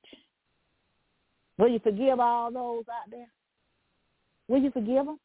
[1.58, 3.28] Will you forgive all those out there?
[4.48, 5.18] Will you forgive them?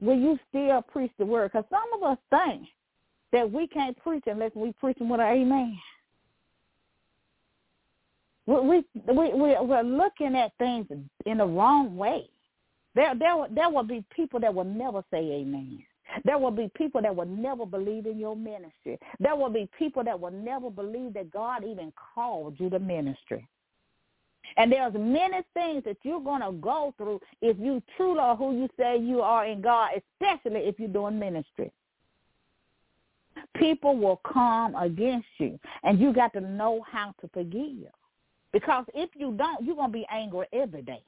[0.00, 1.50] Will you still preach the word?
[1.52, 2.68] Because some of us think
[3.32, 5.78] that we can't preach unless we preach with an amen.
[8.46, 10.86] We, we, we, we're looking at things
[11.24, 12.28] in the wrong way.
[12.94, 15.82] There, there, there will be people that will never say amen.
[16.24, 18.98] There will be people that will never believe in your ministry.
[19.18, 23.48] There will be people that will never believe that God even called you to ministry.
[24.56, 28.54] And there's many things that you're going to go through if you truly are who
[28.54, 31.72] you say you are in God, especially if you're doing ministry.
[33.56, 37.90] People will come against you, and you got to know how to forgive.
[38.54, 41.02] Because if you don't, you're going to be angry every day.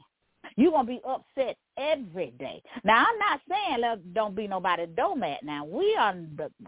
[0.57, 2.63] You're going to be upset every day.
[2.85, 5.43] Now, I'm not saying let, don't be nobody's doormat.
[5.43, 6.15] Now, we are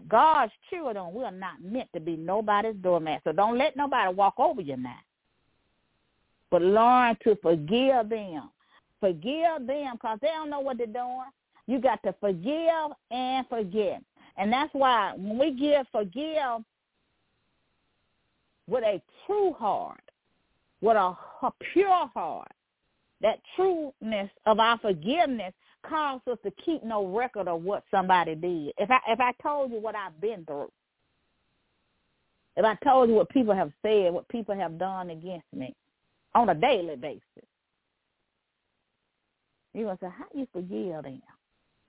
[0.07, 1.13] God's children.
[1.13, 3.21] We are not meant to be nobody's doormat.
[3.23, 4.97] So don't let nobody walk over you now
[6.51, 8.49] but learn to forgive them.
[8.99, 11.29] Forgive them because they don't know what they're doing.
[11.67, 14.01] You got to forgive and forget.
[14.37, 16.63] And that's why when we give forgive
[18.67, 20.01] with a true heart,
[20.81, 22.51] with a, a pure heart,
[23.21, 25.53] that trueness of our forgiveness
[25.87, 28.73] causes us to keep no record of what somebody did.
[28.77, 30.71] If I if I told you what I've been through,
[32.55, 35.73] if I told you what people have said, what people have done against me,
[36.35, 37.21] on a daily basis.
[39.73, 41.21] You're going to say, how you forgive them?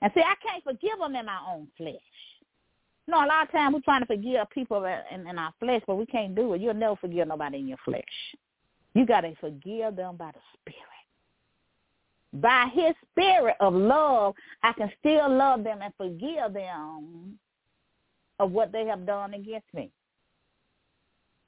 [0.02, 1.94] And see, I can't forgive them in my own flesh.
[3.06, 5.82] You know, a lot of times we're trying to forgive people in, in our flesh,
[5.86, 6.60] but we can't do it.
[6.60, 8.02] You'll never forgive nobody in your flesh.
[8.94, 10.86] You got to forgive them by the Spirit.
[12.32, 17.38] By his spirit of love, I can still love them and forgive them
[18.38, 19.90] of what they have done against me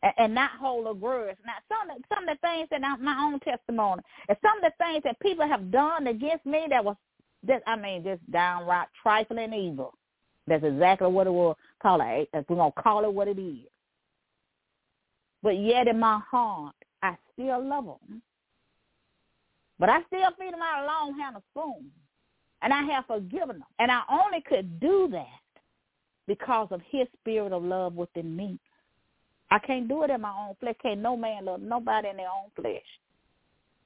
[0.03, 1.37] and, and not hold a grudge.
[1.47, 4.73] Now, some of, some of the things that I, my own testimony, and some of
[4.73, 6.97] the things that people have done against me that was,
[7.47, 9.95] just, I mean, just downright trifling evil.
[10.47, 12.29] That's exactly what it will call it.
[12.33, 13.67] We're gonna call it what it is.
[15.43, 18.23] But yet, in my heart, I still love them.
[19.79, 21.91] But I still feed them out a long handle spoon,
[22.63, 23.65] and I have forgiven them.
[23.79, 25.27] And I only could do that
[26.27, 28.59] because of His spirit of love within me.
[29.51, 30.77] I can't do it in my own flesh.
[30.83, 32.83] Can't no man love nobody in their own flesh.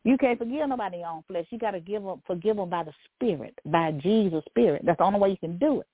[0.05, 1.47] You can't forgive nobody in your own flesh.
[1.51, 4.83] You got to give them, forgive them by the Spirit, by Jesus' Spirit.
[4.85, 5.87] That's the only way you can do it.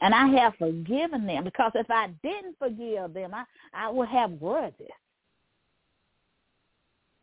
[0.00, 4.40] And I have forgiven them because if I didn't forgive them, I, I would have
[4.40, 4.88] grudges.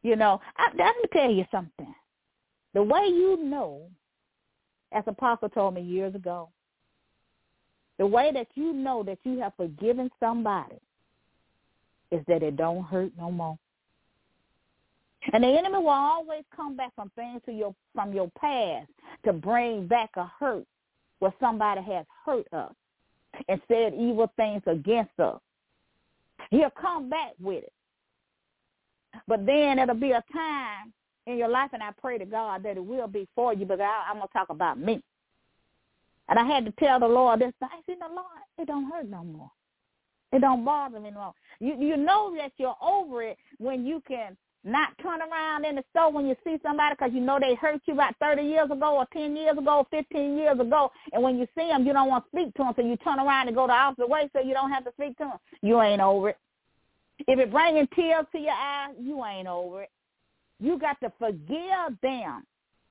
[0.08, 1.94] You know, I, let me tell you something.
[2.74, 3.90] The way you know,
[4.94, 6.48] as Apostle told me years ago,
[7.98, 10.78] the way that you know that you have forgiven somebody
[12.10, 13.60] is that it don't hurt no more.
[15.34, 18.88] And the enemy will always come back from things to your from your past
[19.26, 20.64] to bring back a hurt
[21.20, 22.72] where somebody has hurt us
[23.50, 25.42] and said evil things against us.
[26.50, 27.74] He'll come back with it.
[29.28, 30.94] But then it'll be a time
[31.26, 33.82] in your life, and I pray to God that it will be for you, but
[33.82, 35.02] I, I'm going to talk about me.
[36.30, 37.54] And I had to tell the Lord this.
[37.62, 38.26] I said, "No, Lord,
[38.58, 39.52] it don't hurt no more.
[40.34, 41.34] It don't bother me no more.
[41.60, 45.84] You you know that you're over it when you can not turn around in the
[45.92, 48.98] store when you see somebody because you know they hurt you about 30 years ago
[48.98, 50.92] or 10 years ago or 15 years ago.
[51.14, 53.20] And when you see them, you don't want to speak to them, so you turn
[53.20, 55.38] around and go the opposite way so you don't have to speak to them.
[55.62, 56.38] You ain't over it.
[57.20, 59.90] If it bringing tears to your eyes, you ain't over it.
[60.60, 62.46] You got to forgive them.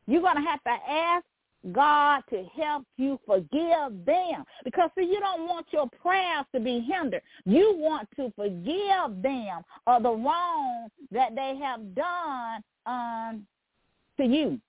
[0.07, 1.25] You're going to have to ask
[1.73, 4.45] God to help you forgive them.
[4.65, 7.23] Because see, you don't want your prayers to be hindered.
[7.45, 13.47] You want to forgive them of the wrong that they have done um,
[14.19, 14.61] to you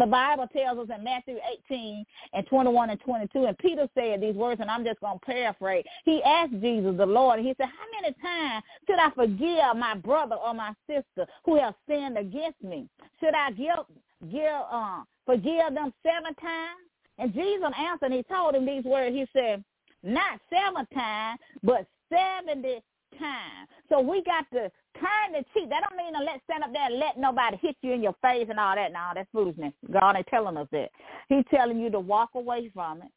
[0.00, 1.36] the Bible tells us in Matthew
[1.70, 5.24] 18 and 21 and 22, and Peter said these words, and I'm just going to
[5.24, 5.84] paraphrase.
[6.04, 10.36] He asked Jesus, the Lord, he said, how many times should I forgive my brother
[10.36, 12.88] or my sister who have sinned against me?
[13.20, 16.80] Should I give, give, uh, forgive them seven times?
[17.18, 19.14] And Jesus answered, and he told him these words.
[19.14, 19.64] He said,
[20.02, 22.80] not seven times, but 70
[23.18, 23.68] times.
[23.88, 25.68] So we got to turn the cheek.
[25.70, 28.14] That don't mean to let stand up there and let nobody hit you in your
[28.22, 28.92] face and all that.
[28.92, 29.72] No, that's foolishness.
[29.92, 30.90] God ain't telling us that.
[31.28, 33.10] He's telling you to walk away from it.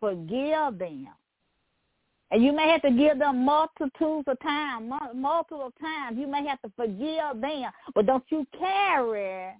[0.00, 1.08] Forgive them.
[2.30, 6.18] And you may have to give them multitudes of times, multiple times.
[6.18, 9.54] You may have to forgive them, but don't you carry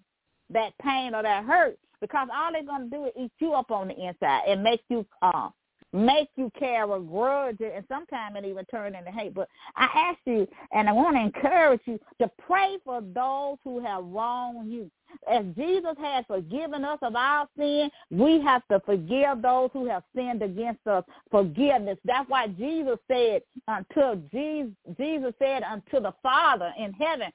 [0.51, 3.71] that pain or that hurt because all they're going to do is eat you up
[3.71, 5.49] on the inside and make you uh,
[5.93, 9.35] make you carry a grudge and sometimes it even turn into hate.
[9.35, 13.81] But I ask you and I want to encourage you to pray for those who
[13.81, 14.91] have wronged you.
[15.31, 20.03] As Jesus has forgiven us of our sin, we have to forgive those who have
[20.15, 21.03] sinned against us.
[21.31, 21.99] Forgiveness.
[22.05, 27.33] That's why Jesus said until Jesus, Jesus said unto the Father in heaven,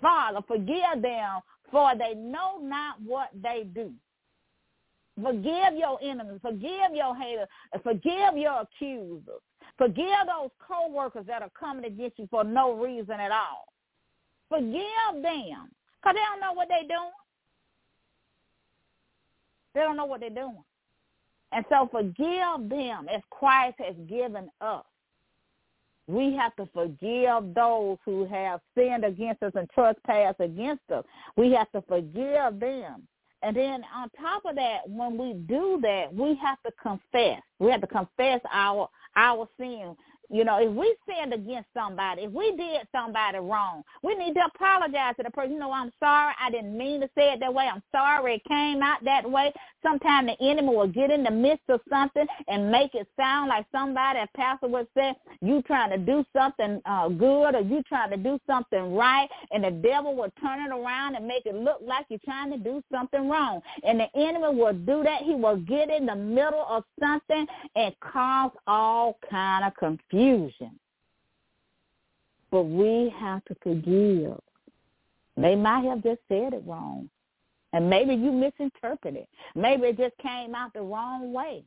[0.00, 3.92] Father, forgive them, for they know not what they do.
[5.22, 6.40] Forgive your enemies.
[6.42, 7.48] Forgive your haters.
[7.82, 9.40] Forgive your accusers.
[9.78, 13.66] Forgive those co-workers that are coming against you for no reason at all.
[14.48, 17.10] Forgive them because they don't know what they're doing.
[19.74, 20.62] They don't know what they're doing.
[21.52, 24.84] And so forgive them as Christ has given us.
[26.08, 31.04] We have to forgive those who have sinned against us and trespassed against us.
[31.36, 33.08] We have to forgive them.
[33.42, 37.40] And then on top of that, when we do that, we have to confess.
[37.58, 39.96] We have to confess our our sin.
[40.30, 44.44] You know, if we sinned against somebody, if we did somebody wrong, we need to
[44.54, 45.52] apologize to the person.
[45.52, 46.34] You know, I'm sorry.
[46.40, 47.68] I didn't mean to say it that way.
[47.72, 49.52] I'm sorry it came out that way.
[49.82, 53.66] Sometimes the enemy will get in the midst of something and make it sound like
[53.70, 58.10] somebody, a pastor would say, you trying to do something uh, good or you trying
[58.10, 61.78] to do something right, and the devil will turn it around and make it look
[61.86, 63.60] like you're trying to do something wrong.
[63.84, 65.22] And the enemy will do that.
[65.22, 67.46] He will get in the middle of something
[67.76, 70.78] and cause all kind of confusion confusion.
[72.50, 74.38] But we have to forgive.
[75.36, 77.10] They might have just said it wrong.
[77.72, 79.26] And maybe you misinterpreted.
[79.54, 81.64] Maybe it just came out the wrong way.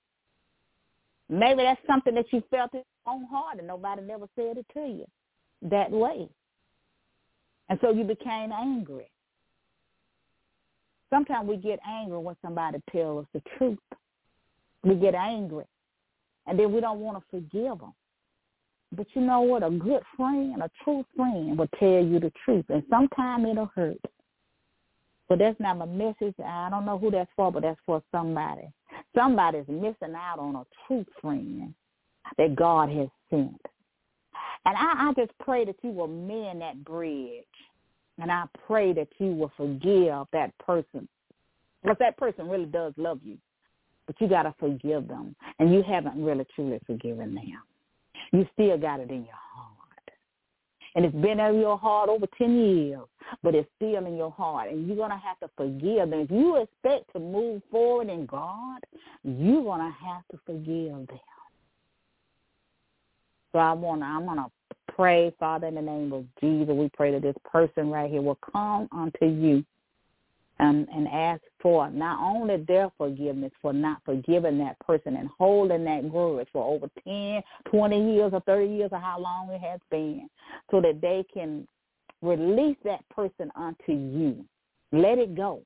[1.29, 4.65] Maybe that's something that you felt in your own heart and nobody never said it
[4.73, 5.05] to you
[5.69, 6.27] that way.
[7.69, 9.11] And so you became angry.
[11.11, 13.77] Sometimes we get angry when somebody tells us the truth.
[14.83, 15.65] We get angry.
[16.47, 17.93] And then we don't want to forgive them.
[18.91, 19.63] But you know what?
[19.63, 22.65] A good friend, a true friend will tell you the truth.
[22.69, 23.99] And sometimes it'll hurt.
[25.27, 26.33] But that's not my message.
[26.43, 28.67] I don't know who that's for, but that's for somebody.
[29.15, 31.73] Somebody's missing out on a true friend
[32.37, 33.61] that God has sent.
[34.65, 37.45] And I, I just pray that you will mend that bridge.
[38.17, 41.07] And I pray that you will forgive that person.
[41.83, 43.37] Because that person really does love you.
[44.07, 45.35] But you got to forgive them.
[45.59, 47.53] And you haven't really truly forgiven them
[48.31, 50.11] you still got it in your heart.
[50.95, 53.01] And it's been in your heart over 10 years,
[53.43, 54.69] but it's still in your heart.
[54.69, 56.21] And you're going to have to forgive them.
[56.21, 58.79] If you expect to move forward in God,
[59.23, 61.19] you're going to have to forgive them.
[63.51, 64.51] So I want to, I'm going to
[64.95, 66.73] pray, Father, in the name of Jesus.
[66.73, 69.63] We pray that this person right here will come unto you
[70.59, 75.85] and, and ask for not only their forgiveness for not forgiving that person and holding
[75.85, 77.41] that grudge for over 10,
[77.71, 80.29] 20 years or 30 years or how long it has been
[80.69, 81.67] so that they can
[82.21, 84.45] release that person unto you.
[84.91, 85.61] Let it go.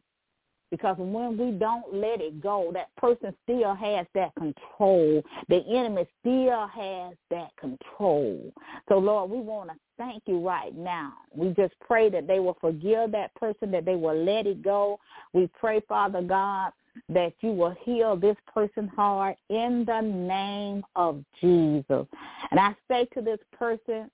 [0.74, 5.22] Because when we don't let it go, that person still has that control.
[5.48, 8.52] The enemy still has that control.
[8.90, 11.14] So Lord, we want to thank you right now.
[11.32, 15.00] We just pray that they will forgive that person, that they will let it go.
[15.32, 16.72] We pray, Father God,
[17.08, 22.08] that you will heal this person's heart in the name of Jesus.
[22.50, 24.10] And I say to this person,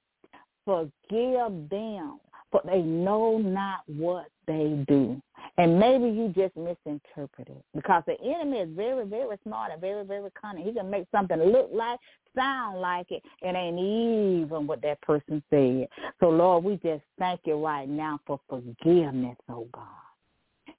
[0.66, 2.20] forgive them,
[2.52, 5.22] for they know not what they do.
[5.58, 10.30] And maybe you just misinterpreted because the enemy is very, very smart and very, very
[10.39, 10.64] cunning.
[10.66, 12.00] He can make something look like,
[12.36, 15.88] sound like it, and ain't even what that person said.
[16.20, 19.84] So, Lord, we just thank you right now for forgiveness, oh God.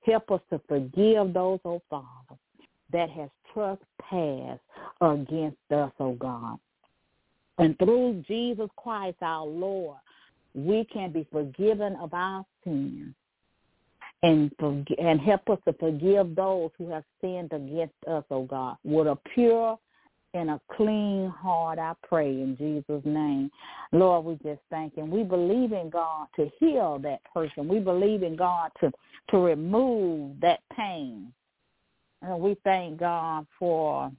[0.07, 2.39] Help us to forgive those, oh Father,
[2.93, 4.61] that has trespassed
[5.01, 6.59] against us, oh God.
[7.59, 9.99] And through Jesus Christ, our Lord,
[10.55, 13.15] we can be forgiven of our sins
[14.23, 14.53] and
[14.99, 19.19] and help us to forgive those who have sinned against us, oh God, with a
[19.35, 19.79] pure
[20.35, 23.51] and a clean heart, I pray in Jesus' name.
[23.93, 25.05] Lord, we just thank you.
[25.05, 27.67] We believe in God to heal that person.
[27.67, 28.93] We believe in God to,
[29.31, 31.33] to remove that pain.
[32.23, 34.13] And we thank God for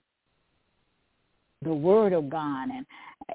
[1.61, 2.69] the word of God.
[2.69, 2.85] And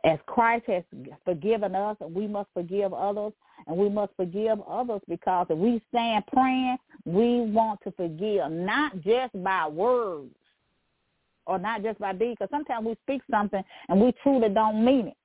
[0.05, 0.83] as Christ has
[1.25, 3.33] forgiven us, we must forgive others,
[3.67, 9.01] and we must forgive others because if we stand praying, we want to forgive, not
[9.01, 10.35] just by words
[11.47, 15.07] or not just by deed, because sometimes we speak something and we truly don't mean
[15.09, 15.17] it.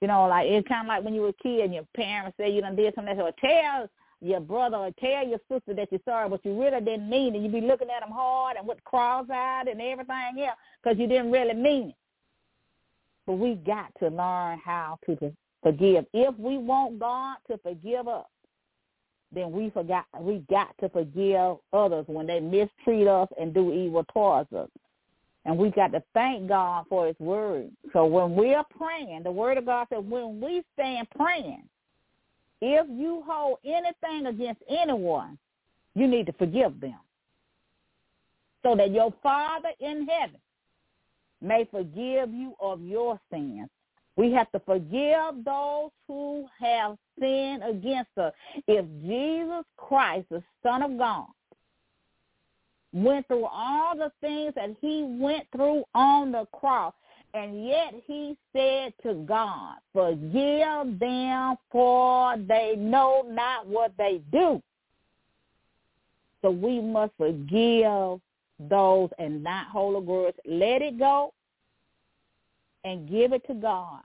[0.00, 2.36] You know, like it's kind of like when you were a kid and your parents
[2.38, 3.88] say you done did something, or tell
[4.22, 7.42] your brother or tell your sister that you're sorry, but you really didn't mean it.
[7.42, 11.30] You'd be looking at them hard and with cross-eyed and everything else because you didn't
[11.30, 11.94] really mean it.
[13.26, 16.06] But we got to learn how to forgive.
[16.12, 18.26] If we want God to forgive us,
[19.32, 24.04] then we forgot we got to forgive others when they mistreat us and do evil
[24.12, 24.68] towards us.
[25.44, 27.70] And we got to thank God for his word.
[27.92, 31.62] So when we're praying, the word of God says when we stand praying,
[32.60, 35.38] if you hold anything against anyone,
[35.94, 36.98] you need to forgive them.
[38.62, 40.40] So that your Father in heaven
[41.46, 43.68] may forgive you of your sins.
[44.16, 48.32] We have to forgive those who have sinned against us.
[48.66, 51.26] If Jesus Christ, the Son of God,
[52.92, 56.94] went through all the things that he went through on the cross,
[57.34, 64.62] and yet he said to God, forgive them for they know not what they do.
[66.40, 68.20] So we must forgive
[68.58, 70.34] those and not hold a grudge.
[70.46, 71.34] Let it go
[72.86, 74.00] and give it to God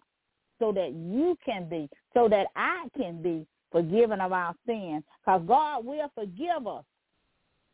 [0.60, 5.04] so that you can be, so that I can be forgiven of our sins.
[5.26, 6.84] Because God will forgive us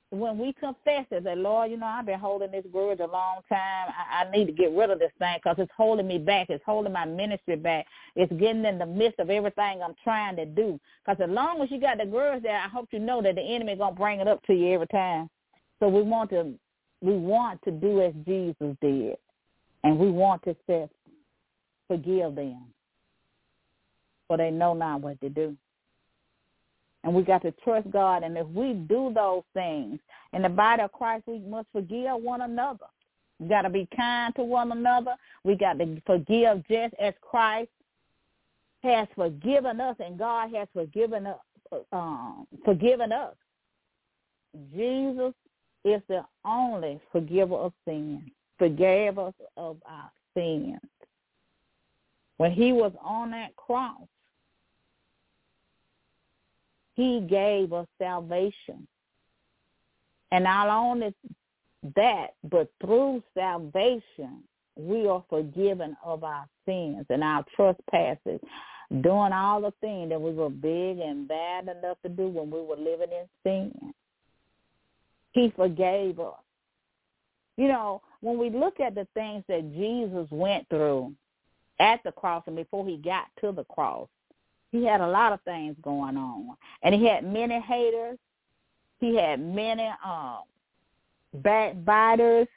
[0.10, 3.42] when we confess it, that Lord, you know, I've been holding this grudge a long
[3.50, 3.90] time.
[3.90, 6.50] I, I need to get rid of this thing because it's holding me back.
[6.50, 7.86] It's holding my ministry back.
[8.16, 10.80] It's getting in the midst of everything I'm trying to do.
[11.06, 13.42] Because as long as you got the grudge there, I hope you know that the
[13.42, 15.30] enemy gonna bring it up to you every time.
[15.80, 16.54] So we want to,
[17.02, 19.18] we want to do as Jesus did,
[19.84, 20.90] and we want to say,
[21.88, 22.66] forgive them,
[24.28, 25.56] for they know not what to do.
[27.04, 28.24] And we got to trust God.
[28.24, 30.00] And if we do those things
[30.34, 32.86] in the body of Christ, we must forgive one another.
[33.40, 35.16] We got to be kind to one another.
[35.44, 37.70] We got to forgive just as Christ
[38.84, 41.40] has forgiven us and God has forgiven us.
[41.92, 43.36] Um, forgiven us.
[44.74, 45.34] Jesus
[45.84, 48.32] is the only forgiver of sin.
[48.58, 50.80] Forgave us of our sins.
[52.38, 54.02] When he was on that cross,
[56.96, 58.88] he gave us salvation.
[60.32, 61.14] And not only
[61.96, 64.44] that, but through salvation,
[64.76, 68.40] we are forgiven of our sins and our trespasses,
[69.02, 72.62] doing all the things that we were big and bad enough to do when we
[72.62, 73.94] were living in sin.
[75.32, 76.34] He forgave us.
[77.58, 81.14] You know, when we look at the things that Jesus went through
[81.80, 84.08] at the cross and before he got to the cross,
[84.72, 88.18] he had a lot of things going on, and he had many haters.
[89.00, 90.40] He had many uh,
[91.36, 92.48] backbiters.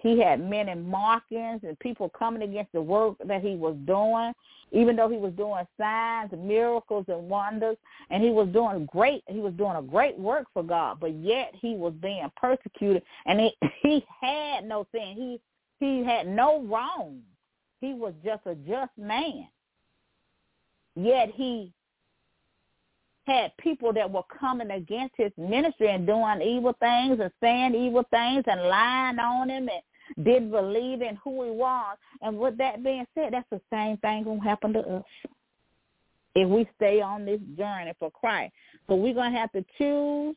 [0.00, 4.32] He had many mockings and people coming against the work that he was doing,
[4.72, 7.76] even though he was doing signs, miracles, and wonders,
[8.10, 9.22] and he was doing great.
[9.26, 13.38] He was doing a great work for God, but yet he was being persecuted, and
[13.40, 13.52] he
[13.82, 15.14] he had no sin.
[15.14, 15.40] He
[15.80, 17.20] he had no wrong.
[17.84, 19.46] He was just a just man.
[20.96, 21.70] Yet he
[23.26, 28.04] had people that were coming against his ministry and doing evil things and saying evil
[28.10, 31.98] things and lying on him and didn't believe in who he was.
[32.22, 35.04] And with that being said, that's the same thing gonna happen to us
[36.34, 38.54] if we stay on this journey for Christ.
[38.88, 40.36] So we're gonna have to choose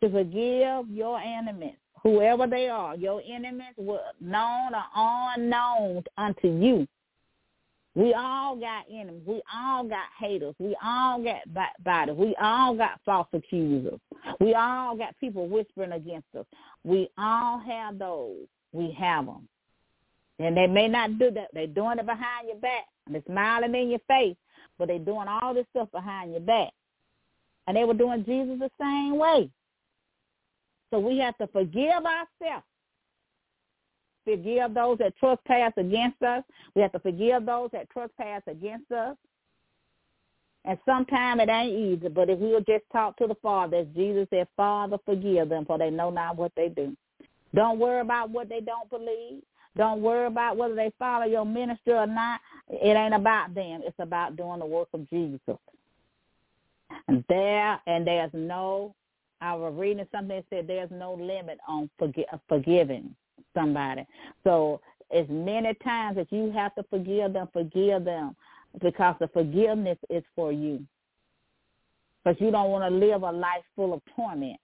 [0.00, 4.84] to forgive your enemies, whoever they are, your enemies, were known or
[5.36, 6.86] unknown unto you.
[7.94, 9.22] We all got enemies.
[9.26, 10.54] We all got haters.
[10.58, 12.16] We all got backbiters.
[12.16, 13.98] We all got false accusers.
[14.40, 16.46] We all got people whispering against us.
[16.84, 18.46] We all have those.
[18.72, 19.48] We have them.
[20.38, 21.48] And they may not do that.
[21.52, 22.84] They're doing it behind your back.
[23.10, 24.36] They're smiling in your face,
[24.78, 26.70] but they're doing all this stuff behind your back.
[27.66, 29.50] And they were doing Jesus the same way.
[30.90, 32.64] So we have to forgive ourselves
[34.28, 36.42] forgive those that trespass against us.
[36.74, 39.16] We have to forgive those that trespass against us.
[40.64, 44.26] And sometimes it ain't easy, but if we'll just talk to the Father, as Jesus
[44.28, 46.94] said, Father, forgive them, for they know not what they do.
[47.54, 49.42] Don't worry about what they don't believe.
[49.76, 52.40] Don't worry about whether they follow your ministry or not.
[52.68, 53.80] It ain't about them.
[53.84, 55.40] It's about doing the work of Jesus.
[57.06, 58.94] And there, and there's no,
[59.40, 63.14] I was reading something that said there's no limit on forgi- forgiving
[63.54, 64.06] somebody.
[64.44, 64.80] So
[65.14, 68.36] as many times that you have to forgive them, forgive them
[68.80, 70.84] because the forgiveness is for you.
[72.24, 74.60] Because you don't want to live a life full of torment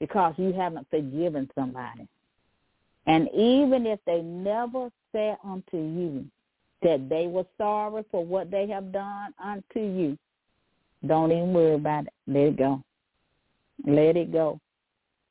[0.00, 2.08] because you haven't forgiven somebody.
[3.06, 6.24] And even if they never said unto you
[6.82, 10.18] that they were sorry for what they have done unto you,
[11.06, 12.12] don't even worry about it.
[12.26, 12.82] Let it go.
[13.84, 14.60] Let it go.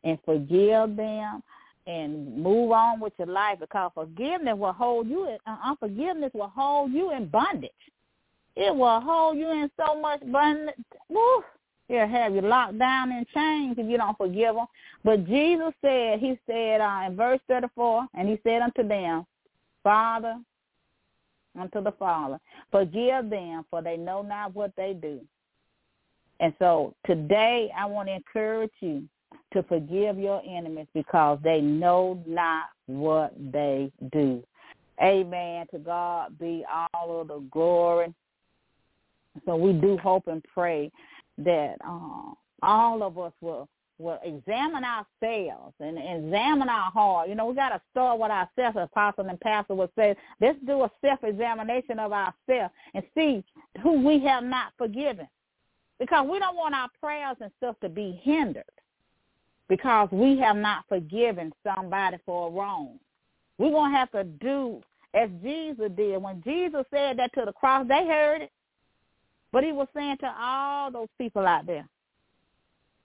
[0.04, 1.42] And forgive them
[1.88, 6.52] and move on with your life because forgiveness will hold you in, uh, unforgiveness will
[6.56, 7.72] hold you in bondage.
[8.56, 10.76] It will hold you in so much bondage.
[11.10, 11.44] Woo,
[11.88, 14.66] He'll have you locked down in chains if you don't forgive them.
[15.04, 19.26] But Jesus said, he said uh, in verse 34, and he said unto them,
[19.84, 20.40] Father,
[21.60, 22.40] unto the Father,
[22.72, 25.22] forgive them, for they know not what they do.
[26.40, 29.04] And so today I want to encourage you
[29.54, 34.44] to forgive your enemies because they know not what they do.
[35.02, 35.66] Amen.
[35.72, 38.14] To God be all of the glory.
[39.46, 40.92] So we do hope and pray
[41.38, 43.68] that uh, all of us will
[43.98, 47.30] will examine ourselves and examine our heart.
[47.30, 48.78] You know, we got to start with ourselves.
[48.78, 53.42] as Apostle and Pastor would say, let's do a self-examination of ourselves and see
[53.82, 55.28] who we have not forgiven.
[56.00, 58.64] Because we don't want our prayers and stuff to be hindered
[59.68, 63.00] because we have not forgiven somebody for a wrong.
[63.58, 64.82] We're going to have to do
[65.14, 66.22] as Jesus did.
[66.22, 68.52] When Jesus said that to the cross, they heard it.
[69.52, 71.88] But he was saying to all those people out there,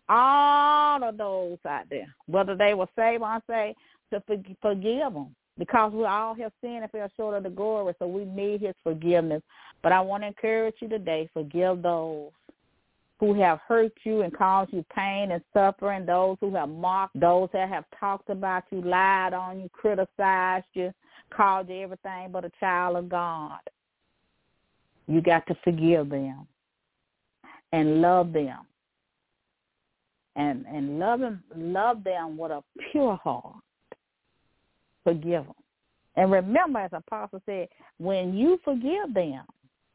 [0.08, 3.78] all of those out there, whether they were saved or unsaved,
[4.12, 4.20] to
[4.60, 8.24] forgive them because we all have sinned and fell short of the glory, so we
[8.24, 9.42] need his forgiveness.
[9.82, 12.30] But I want to encourage you today, forgive those
[13.20, 17.50] who have hurt you and caused you pain and suffering, those who have mocked, those
[17.52, 20.90] that have talked about you, lied on you, criticized you,
[21.30, 23.60] called you everything but a child of God.
[25.06, 26.46] You got to forgive them
[27.72, 28.60] and love them.
[30.36, 33.56] And and love them love them with a pure heart.
[35.04, 35.54] Forgive them.
[36.16, 37.68] And remember, as the Apostle said,
[37.98, 39.42] when you forgive them,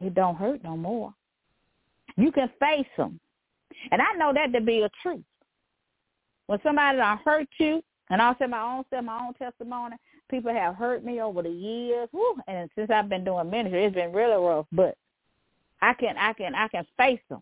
[0.01, 1.13] it don't hurt no more.
[2.18, 3.20] You can face them.
[3.91, 5.24] And I know that to be a truth.
[6.47, 9.95] When somebody done hurt you, and I'll say my own self, my own testimony,
[10.30, 12.07] people have hurt me over the years.
[12.47, 14.68] And since I've been doing ministry, it's been really rough.
[14.72, 14.95] But
[15.82, 17.41] I can I can I can face them,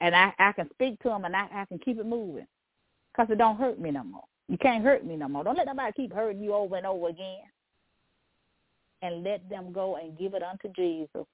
[0.00, 2.46] and I I can speak to them, and I I can keep it moving,
[3.14, 4.24] cause it don't hurt me no more.
[4.48, 5.44] You can't hurt me no more.
[5.44, 7.42] Don't let nobody keep hurting you over and over again.
[9.02, 11.26] And let them go and give it unto Jesus.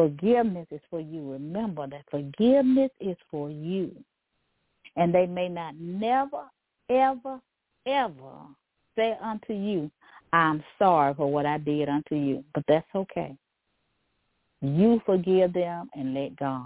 [0.00, 1.32] Forgiveness is for you.
[1.32, 3.94] Remember that forgiveness is for you.
[4.96, 6.44] And they may not never,
[6.88, 7.38] ever,
[7.86, 8.32] ever
[8.96, 9.90] say unto you,
[10.32, 12.42] I'm sorry for what I did unto you.
[12.54, 13.36] But that's okay.
[14.62, 16.64] You forgive them and let God.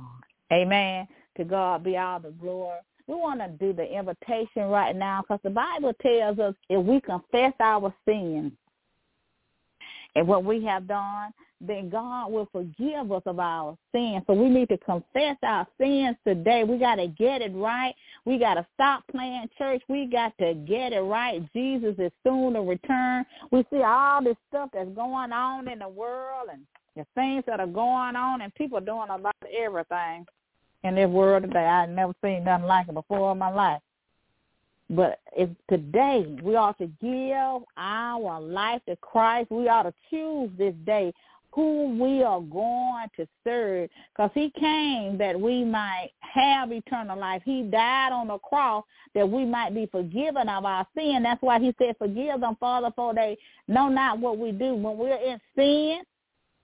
[0.53, 1.09] Amen.
[1.37, 2.78] To God be all the glory.
[3.09, 7.01] We want to do the invitation right now because the Bible tells us if we
[7.01, 8.53] confess our sins
[10.15, 14.23] and what we have done, then God will forgive us of our sins.
[14.27, 16.65] So we need to confess our sins today.
[16.65, 17.95] We got to get it right.
[18.25, 19.83] We got to stop playing church.
[19.89, 21.43] We got to get it right.
[21.53, 23.25] Jesus is soon to return.
[23.51, 26.62] We see all this stuff that's going on in the world and
[26.97, 30.25] the things that are going on, and people doing a lot of everything
[30.85, 31.65] in this world today.
[31.65, 33.81] I've never seen nothing like it before in my life.
[34.91, 40.51] But if today we ought to give our life to Christ, we ought to choose
[40.59, 41.12] this day
[41.53, 47.43] who we are going to serve because he came that we might have eternal life.
[47.45, 51.22] He died on the cross that we might be forgiven of our sin.
[51.22, 54.74] That's why he said, forgive them, Father, for they know not what we do.
[54.74, 56.03] When we're in sin,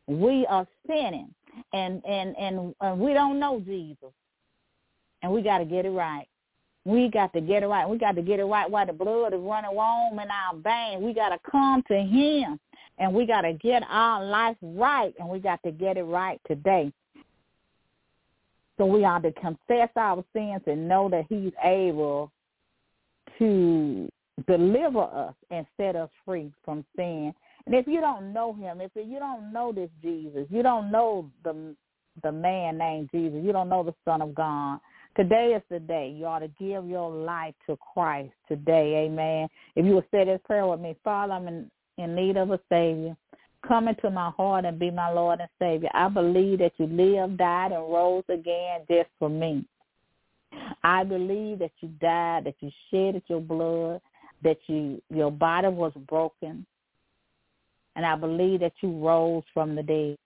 [0.08, 1.32] we are sinning
[1.72, 4.12] and and and, and we don't know Jesus,
[5.22, 6.26] and we got to get it right.
[6.91, 7.88] We got to get it right.
[7.88, 11.03] We got to get it right while the blood is running warm in our veins.
[11.03, 12.59] We got to come to him,
[12.99, 16.41] and we got to get our life right, and we got to get it right
[16.47, 16.93] today.
[18.78, 22.32] So we ought to confess our sins and know that he's able
[23.38, 24.09] to
[24.47, 27.34] deliver us and set us free from sin
[27.66, 31.30] and if you don't know him, if you don't know this Jesus, you don't know
[31.45, 31.74] the
[32.22, 33.38] the man named Jesus.
[33.43, 34.80] You don't know the Son of God.
[35.16, 36.14] Today is the day.
[36.16, 39.06] You ought to give your life to Christ today.
[39.06, 39.48] Amen.
[39.74, 42.61] If you would say this prayer with me, Father, I'm in, in need of a
[42.68, 43.16] Savior.
[43.66, 45.90] Come into my heart and be my Lord and Savior.
[45.92, 49.64] I believe that you lived, died, and rose again just for me.
[50.82, 54.00] I believe that you died, that you shedded your blood,
[54.42, 56.66] that you your body was broken,
[57.96, 60.16] and I believe that you rose from the dead.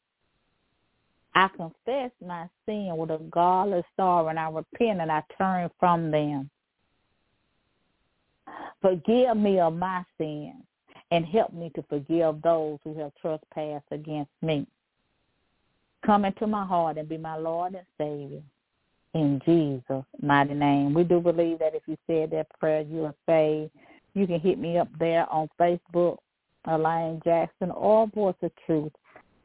[1.35, 6.11] I confess my sin with a godless sorrow, and I repent and I turn from
[6.11, 6.49] them.
[8.81, 10.63] Forgive me of my sins
[11.11, 14.67] and help me to forgive those who have trespassed against me.
[16.05, 18.43] Come into my heart and be my Lord and Savior.
[19.15, 20.93] In Jesus' mighty name.
[20.93, 23.71] We do believe that if you said that prayer, you are saved.
[24.15, 26.19] You can hit me up there on Facebook,
[26.67, 28.93] Elaine Jackson, or Voice of Truth.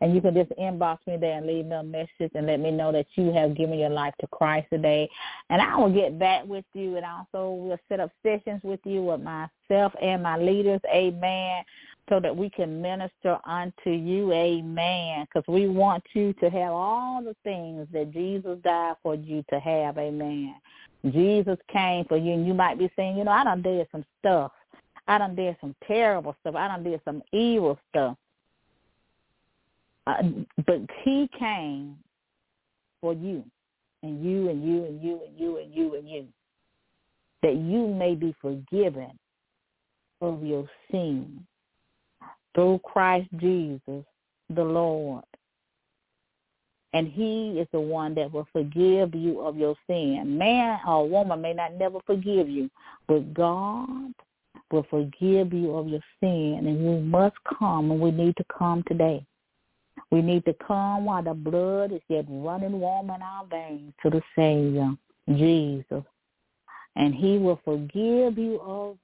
[0.02, 2.72] And you can just inbox me there and leave me a message and let me
[2.72, 5.10] know that you have given your life to Christ today.
[5.50, 9.04] And I will get back with you and also we'll set up sessions with you
[9.04, 10.82] with myself and my leaders.
[10.94, 11.64] Amen.
[12.08, 14.32] So that we can minister unto you.
[14.34, 15.26] Amen.
[15.26, 19.60] Because we want you to have all the things that Jesus died for you to
[19.60, 19.98] have.
[19.98, 20.56] Amen.
[21.06, 24.06] Jesus came for you and you might be saying, you know, I done did some
[24.20, 24.52] stuff.
[25.08, 26.56] I done did some terrible stuff.
[26.56, 28.18] I done did some evil stuff.
[30.08, 30.24] Uh,
[30.66, 31.98] but he came
[33.02, 33.44] for you
[34.04, 36.28] and you and you and you and you and you and you
[37.42, 39.12] that you may be forgiven
[40.22, 41.46] of your sin
[42.54, 44.04] through Christ Jesus
[44.50, 45.24] the Lord.
[46.94, 50.38] And he is the one that will forgive you of your sin.
[50.38, 52.70] Man or woman may not never forgive you,
[53.08, 54.12] but God
[54.72, 56.66] will forgive you of your sin.
[56.66, 59.24] And you must come, and we need to come today.
[60.12, 64.10] We need to come while the blood is yet running warm in our veins to
[64.10, 64.92] the Savior,
[65.28, 66.04] Jesus.
[66.96, 68.98] And he will forgive you of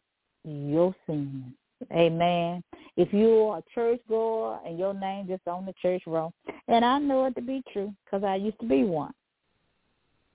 [0.44, 1.46] your sins.
[1.92, 2.64] Amen.
[2.98, 6.34] If you are a church goer and your name just on the church roll,
[6.68, 9.14] and I know it to be true because I used to be one.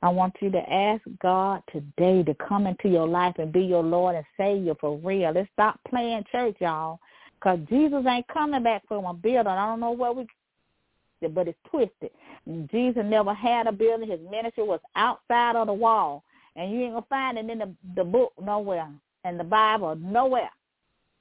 [0.03, 3.83] I want you to ask God today to come into your life and be your
[3.83, 5.33] Lord and Savior for real.
[5.33, 7.01] Let's stop playing church, y'all,
[7.35, 9.47] because Jesus ain't coming back from a building.
[9.47, 10.27] I don't know where we
[11.21, 12.11] twisted, but it's twisted.
[12.71, 14.11] Jesus never had a building.
[14.11, 16.25] His ministry was outside of the wall.
[16.57, 18.89] And you ain't going to find it in the, the book nowhere,
[19.25, 20.51] in the Bible, nowhere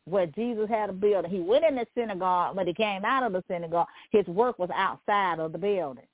[0.06, 1.30] where Jesus had a building.
[1.30, 3.88] He went in the synagogue, but he came out of the synagogue.
[4.12, 6.06] His work was outside of the building.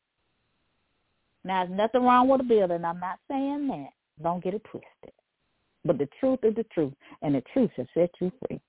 [1.45, 2.83] Now, there's nothing wrong with a building.
[2.83, 3.89] I'm not saying that.
[4.21, 5.13] Don't get it twisted.
[5.85, 8.59] But the truth is the truth, and the truth shall set you free.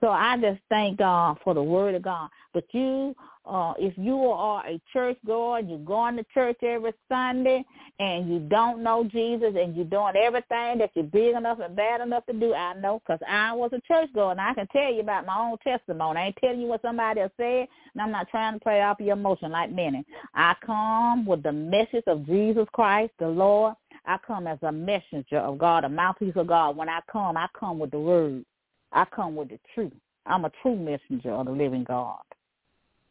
[0.00, 2.30] So I just thank God for the word of God.
[2.54, 7.64] But you, uh, if you are a church goer, you're going to church every Sunday,
[7.98, 12.00] and you don't know Jesus, and you're doing everything that you're big enough and bad
[12.00, 14.92] enough to do, I know, because I was a church goer, and I can tell
[14.92, 16.18] you about my own testimony.
[16.18, 19.00] I ain't telling you what somebody else said, and I'm not trying to play off
[19.00, 20.04] your emotion like many.
[20.34, 23.74] I come with the message of Jesus Christ, the Lord.
[24.06, 26.76] I come as a messenger of God, a mouthpiece of God.
[26.76, 28.44] When I come, I come with the word.
[28.92, 29.92] I come with the truth.
[30.26, 32.20] I'm a true messenger of the living God.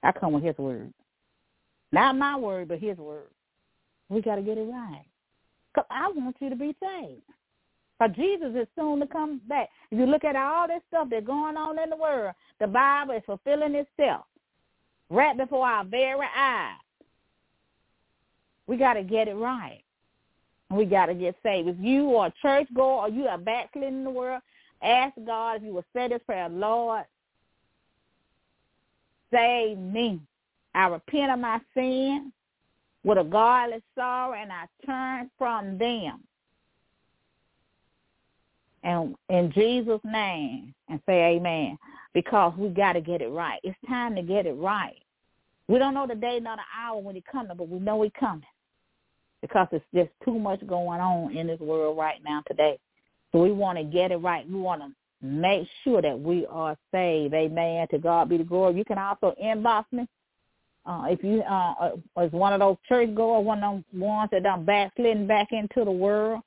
[0.04, 0.94] I come with his word.
[1.92, 3.30] Not my word, but his word.
[4.10, 5.06] We got to get it right.
[5.74, 7.22] Because I want you to be saved.
[8.00, 9.70] Because Jesus is soon to come back.
[9.92, 13.16] If you look at all this stuff that's going on in the world, the Bible
[13.16, 14.26] is fulfilling itself
[15.10, 16.78] right before our very eyes.
[18.68, 19.82] We got to get it right.
[20.70, 21.68] We got to get saved.
[21.68, 24.42] If you are a church goer or you are backsliding in the world,
[24.82, 27.04] Ask God if you will say this prayer, Lord,
[29.32, 30.20] save me.
[30.74, 32.32] I repent of my sin
[33.04, 36.22] with a godless sorrow and I turn from them.
[38.84, 41.78] And in Jesus' name, and say amen,
[42.14, 43.60] because we got to get it right.
[43.64, 44.98] It's time to get it right.
[45.68, 48.12] We don't know the day nor the hour when he's coming, but we know he's
[48.20, 48.44] coming
[49.42, 52.80] because it's just too much going on in this world right now today.
[53.32, 54.50] So we want to get it right.
[54.50, 54.90] We want to
[55.22, 57.34] make sure that we are saved.
[57.34, 57.88] Amen.
[57.92, 58.78] To God be the glory.
[58.78, 60.08] You can also inbox me.
[60.86, 61.74] Uh, if you uh,
[62.18, 65.50] uh is one of those church goers, one of those ones that done backslidden back
[65.52, 66.42] into the world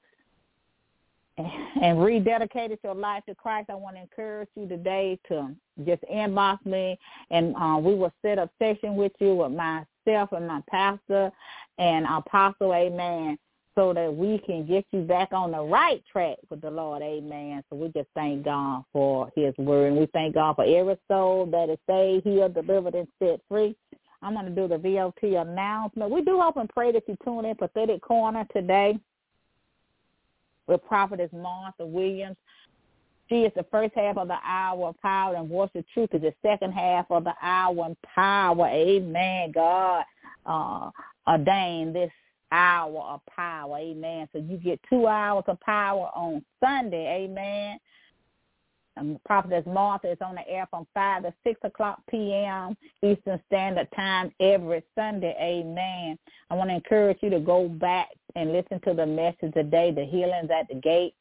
[1.37, 5.55] and rededicated your life to Christ, I want to encourage you today to
[5.85, 6.99] just inbox me
[7.31, 11.31] and uh, we will set up session with you with myself and my pastor
[11.79, 13.39] and apostle, amen
[13.75, 17.03] so that we can get you back on the right track with the Lord.
[17.03, 17.63] Amen.
[17.71, 19.89] So we just thank God for his word.
[19.89, 23.75] And we thank God for every soul that is saved, healed, delivered, and set free.
[24.23, 26.11] I'm going to do the VOT announcement.
[26.11, 28.99] We do hope and pray that you tune in Prophetic Corner today
[30.67, 32.37] with Prophetess Martha Williams.
[33.29, 36.21] She is the first half of the hour of power and voice of truth is
[36.21, 38.69] the second half of the hour and power.
[38.69, 39.53] Amen.
[39.53, 40.05] God
[40.45, 40.91] uh,
[41.27, 42.11] ordained this
[42.53, 43.79] hour of power.
[43.79, 44.29] Amen.
[44.33, 47.25] So you get two hours of power on Sunday.
[47.25, 47.79] Amen.
[48.99, 52.77] Um, Prophetess Martha is on the air from 5 to 6 o'clock p.m.
[53.03, 55.35] Eastern Standard Time every Sunday.
[55.41, 56.19] Amen.
[56.51, 60.05] I want to encourage you to go back and listen to the message today, the
[60.05, 61.15] healings at the gate.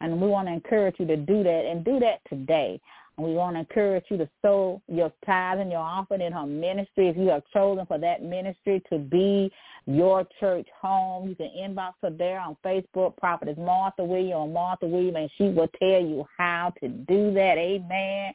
[0.00, 2.80] And we want to encourage you to do that and do that today.
[3.18, 7.08] We want to encourage you to sow your tithe and your offering in her ministry.
[7.08, 9.50] If you have chosen for that ministry to be
[9.86, 14.86] your church home, you can inbox her there on Facebook, Prophetess Martha William or Martha
[14.86, 17.56] William, and she will tell you how to do that.
[17.56, 18.34] Amen.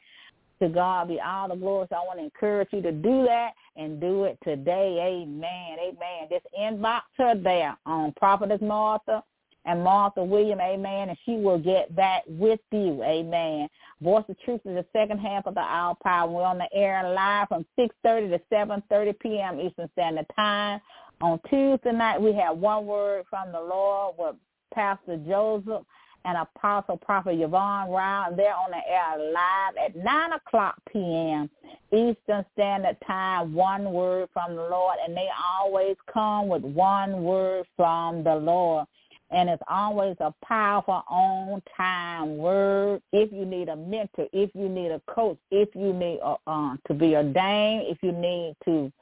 [0.60, 1.86] To God be all the glory.
[1.88, 5.22] So I want to encourage you to do that and do it today.
[5.22, 5.76] Amen.
[5.78, 6.28] Amen.
[6.28, 9.22] Just inbox her there on Prophetess Martha
[9.64, 13.68] and Martha William, amen, and she will get back with you, amen.
[14.00, 16.28] Voice of Truth is the second half of the hour power.
[16.28, 19.60] We're on the air live from 6.30 to 7.30 p.m.
[19.60, 20.80] Eastern Standard Time.
[21.20, 24.34] On Tuesday night, we have one word from the Lord with
[24.74, 25.86] Pastor Joseph
[26.24, 27.88] and Apostle Prophet Yvonne.
[27.88, 31.48] And they're on the air live at 9 o'clock p.m.
[31.92, 34.96] Eastern Standard Time, one word from the Lord.
[35.06, 35.28] And they
[35.60, 38.86] always come with one word from the Lord
[39.32, 43.00] and it's always a powerful on time word.
[43.12, 46.76] If you need a mentor, if you need a coach, if you need uh, uh,
[46.86, 48.92] to be ordained, if you need to,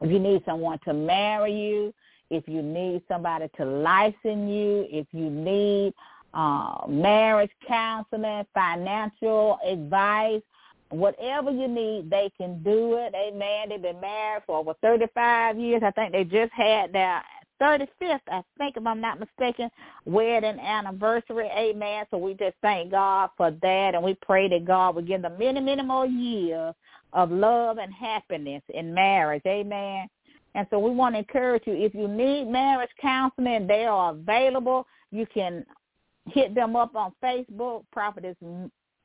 [0.00, 1.92] if you need someone to marry you,
[2.30, 5.92] if you need somebody to license you, if you need
[6.32, 10.40] uh, marriage counseling, financial advice,
[10.90, 13.12] whatever you need, they can do it.
[13.14, 13.70] Amen.
[13.70, 15.82] They've been married for over 35 years.
[15.84, 17.22] I think they just had their
[17.60, 19.70] 35th, I think, if I'm not mistaken,
[20.04, 21.48] wedding anniversary.
[21.56, 22.04] Amen.
[22.10, 25.38] So we just thank God for that, and we pray that God will give them
[25.38, 26.74] many, many more years
[27.12, 29.42] of love and happiness in marriage.
[29.46, 30.08] Amen.
[30.54, 34.86] And so we want to encourage you, if you need marriage counseling, they are available.
[35.12, 35.64] You can
[36.26, 38.36] hit them up on Facebook, Prophetess,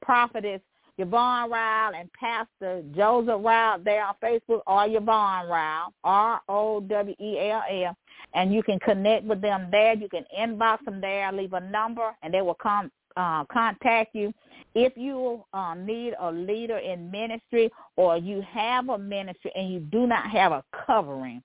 [0.01, 0.61] Prophetess
[0.97, 7.97] Yvonne Rowell and Pastor Joseph Rowell there on Facebook or Yvonne Rowell, R-O-W-E-L-L.
[8.33, 9.95] And you can connect with them there.
[9.95, 14.33] You can inbox them there, leave a number, and they will come uh, contact you.
[14.73, 19.79] If you uh, need a leader in ministry or you have a ministry and you
[19.79, 21.41] do not have a covering,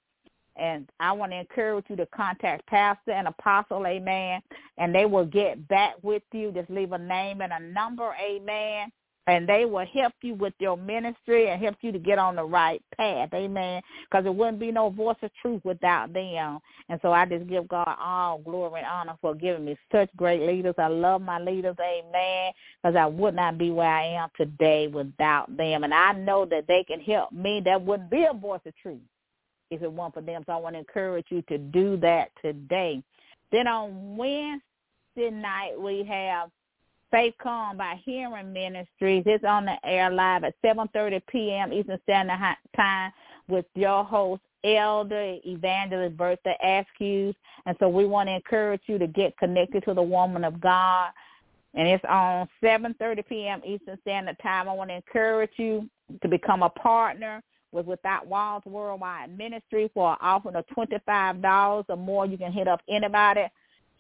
[0.56, 4.42] and I want to encourage you to contact pastor and apostle, amen,
[4.78, 6.52] and they will get back with you.
[6.52, 8.90] Just leave a name and a number, amen,
[9.30, 12.44] and they will help you with your ministry and help you to get on the
[12.44, 13.28] right path.
[13.32, 13.80] Amen.
[14.10, 16.58] Because it wouldn't be no voice of truth without them.
[16.88, 20.42] And so I just give God all glory and honor for giving me such great
[20.42, 20.74] leaders.
[20.78, 21.76] I love my leaders.
[21.80, 22.52] Amen.
[22.82, 25.84] Because I would not be where I am today without them.
[25.84, 27.62] And I know that they can help me.
[27.64, 28.98] That wouldn't be a voice of truth
[29.70, 30.42] if it weren't for them.
[30.44, 33.00] So I want to encourage you to do that today.
[33.52, 36.50] Then on Wednesday night, we have
[37.10, 39.24] Faith Come by Hearing Ministries.
[39.26, 41.72] It's on the air live at 7.30 p.m.
[41.72, 42.38] Eastern Standard
[42.76, 43.12] Time
[43.48, 47.34] with your host, Elder Evangelist Bertha Askew.
[47.66, 51.10] And so we want to encourage you to get connected to the woman of God.
[51.74, 53.60] And it's on 7.30 p.m.
[53.66, 54.68] Eastern Standard Time.
[54.68, 55.90] I want to encourage you
[56.22, 57.42] to become a partner
[57.72, 62.26] with Without Walls Worldwide Ministry for an offering of $25 or more.
[62.26, 63.46] You can hit up anybody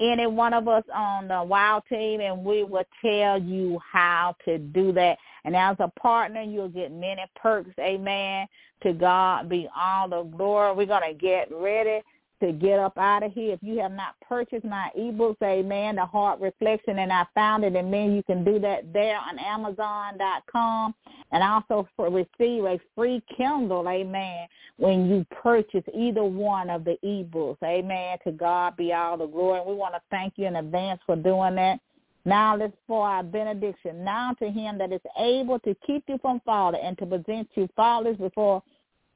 [0.00, 4.58] any one of us on the WOW team, and we will tell you how to
[4.58, 5.18] do that.
[5.44, 7.70] And as a partner, you'll get many perks.
[7.78, 8.46] Amen.
[8.82, 10.74] To God be all the glory.
[10.74, 12.00] We're going to get ready
[12.40, 13.54] to get up out of here.
[13.54, 17.76] If you have not purchased my ebooks, amen, The Heart Reflection, and I found it,
[17.76, 20.94] and then you can do that there on Amazon.com
[21.32, 26.96] and also for receive a free Kindle, amen, when you purchase either one of the
[27.04, 27.62] ebooks.
[27.62, 28.18] Amen.
[28.24, 29.60] To God be all the glory.
[29.66, 31.80] We want to thank you in advance for doing that.
[32.24, 34.04] Now let's for our benediction.
[34.04, 37.68] Now to him that is able to keep you from falling and to present you
[37.74, 38.62] faultless before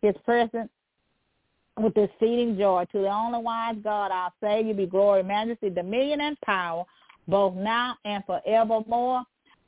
[0.00, 0.70] his presence
[1.78, 2.84] with exceeding joy.
[2.92, 6.84] To the only wise God, our Savior, be glory, majesty, dominion, and power,
[7.28, 9.22] both now and forevermore.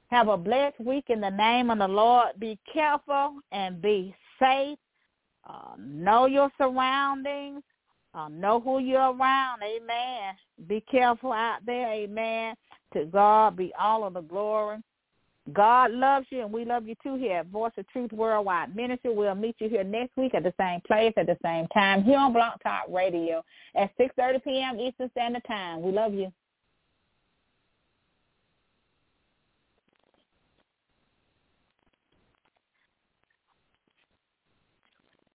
[0.09, 2.29] Have a blessed week in the name of the Lord.
[2.39, 4.79] Be careful and be safe.
[5.49, 7.63] Uh, know your surroundings.
[8.15, 9.63] Uh, know who you're around.
[9.63, 10.35] Amen.
[10.69, 11.93] Be careful out there.
[11.93, 12.55] Amen.
[12.95, 14.79] To God be all of the glory.
[15.53, 19.15] God loves you, and we love you too here at Voice of Truth Worldwide Ministry.
[19.15, 22.19] We'll meet you here next week at the same place at the same time here
[22.19, 23.45] on Blog Talk Radio
[23.77, 24.81] at 6.30 p.m.
[24.81, 25.83] Eastern Standard Time.
[25.83, 26.33] We love you.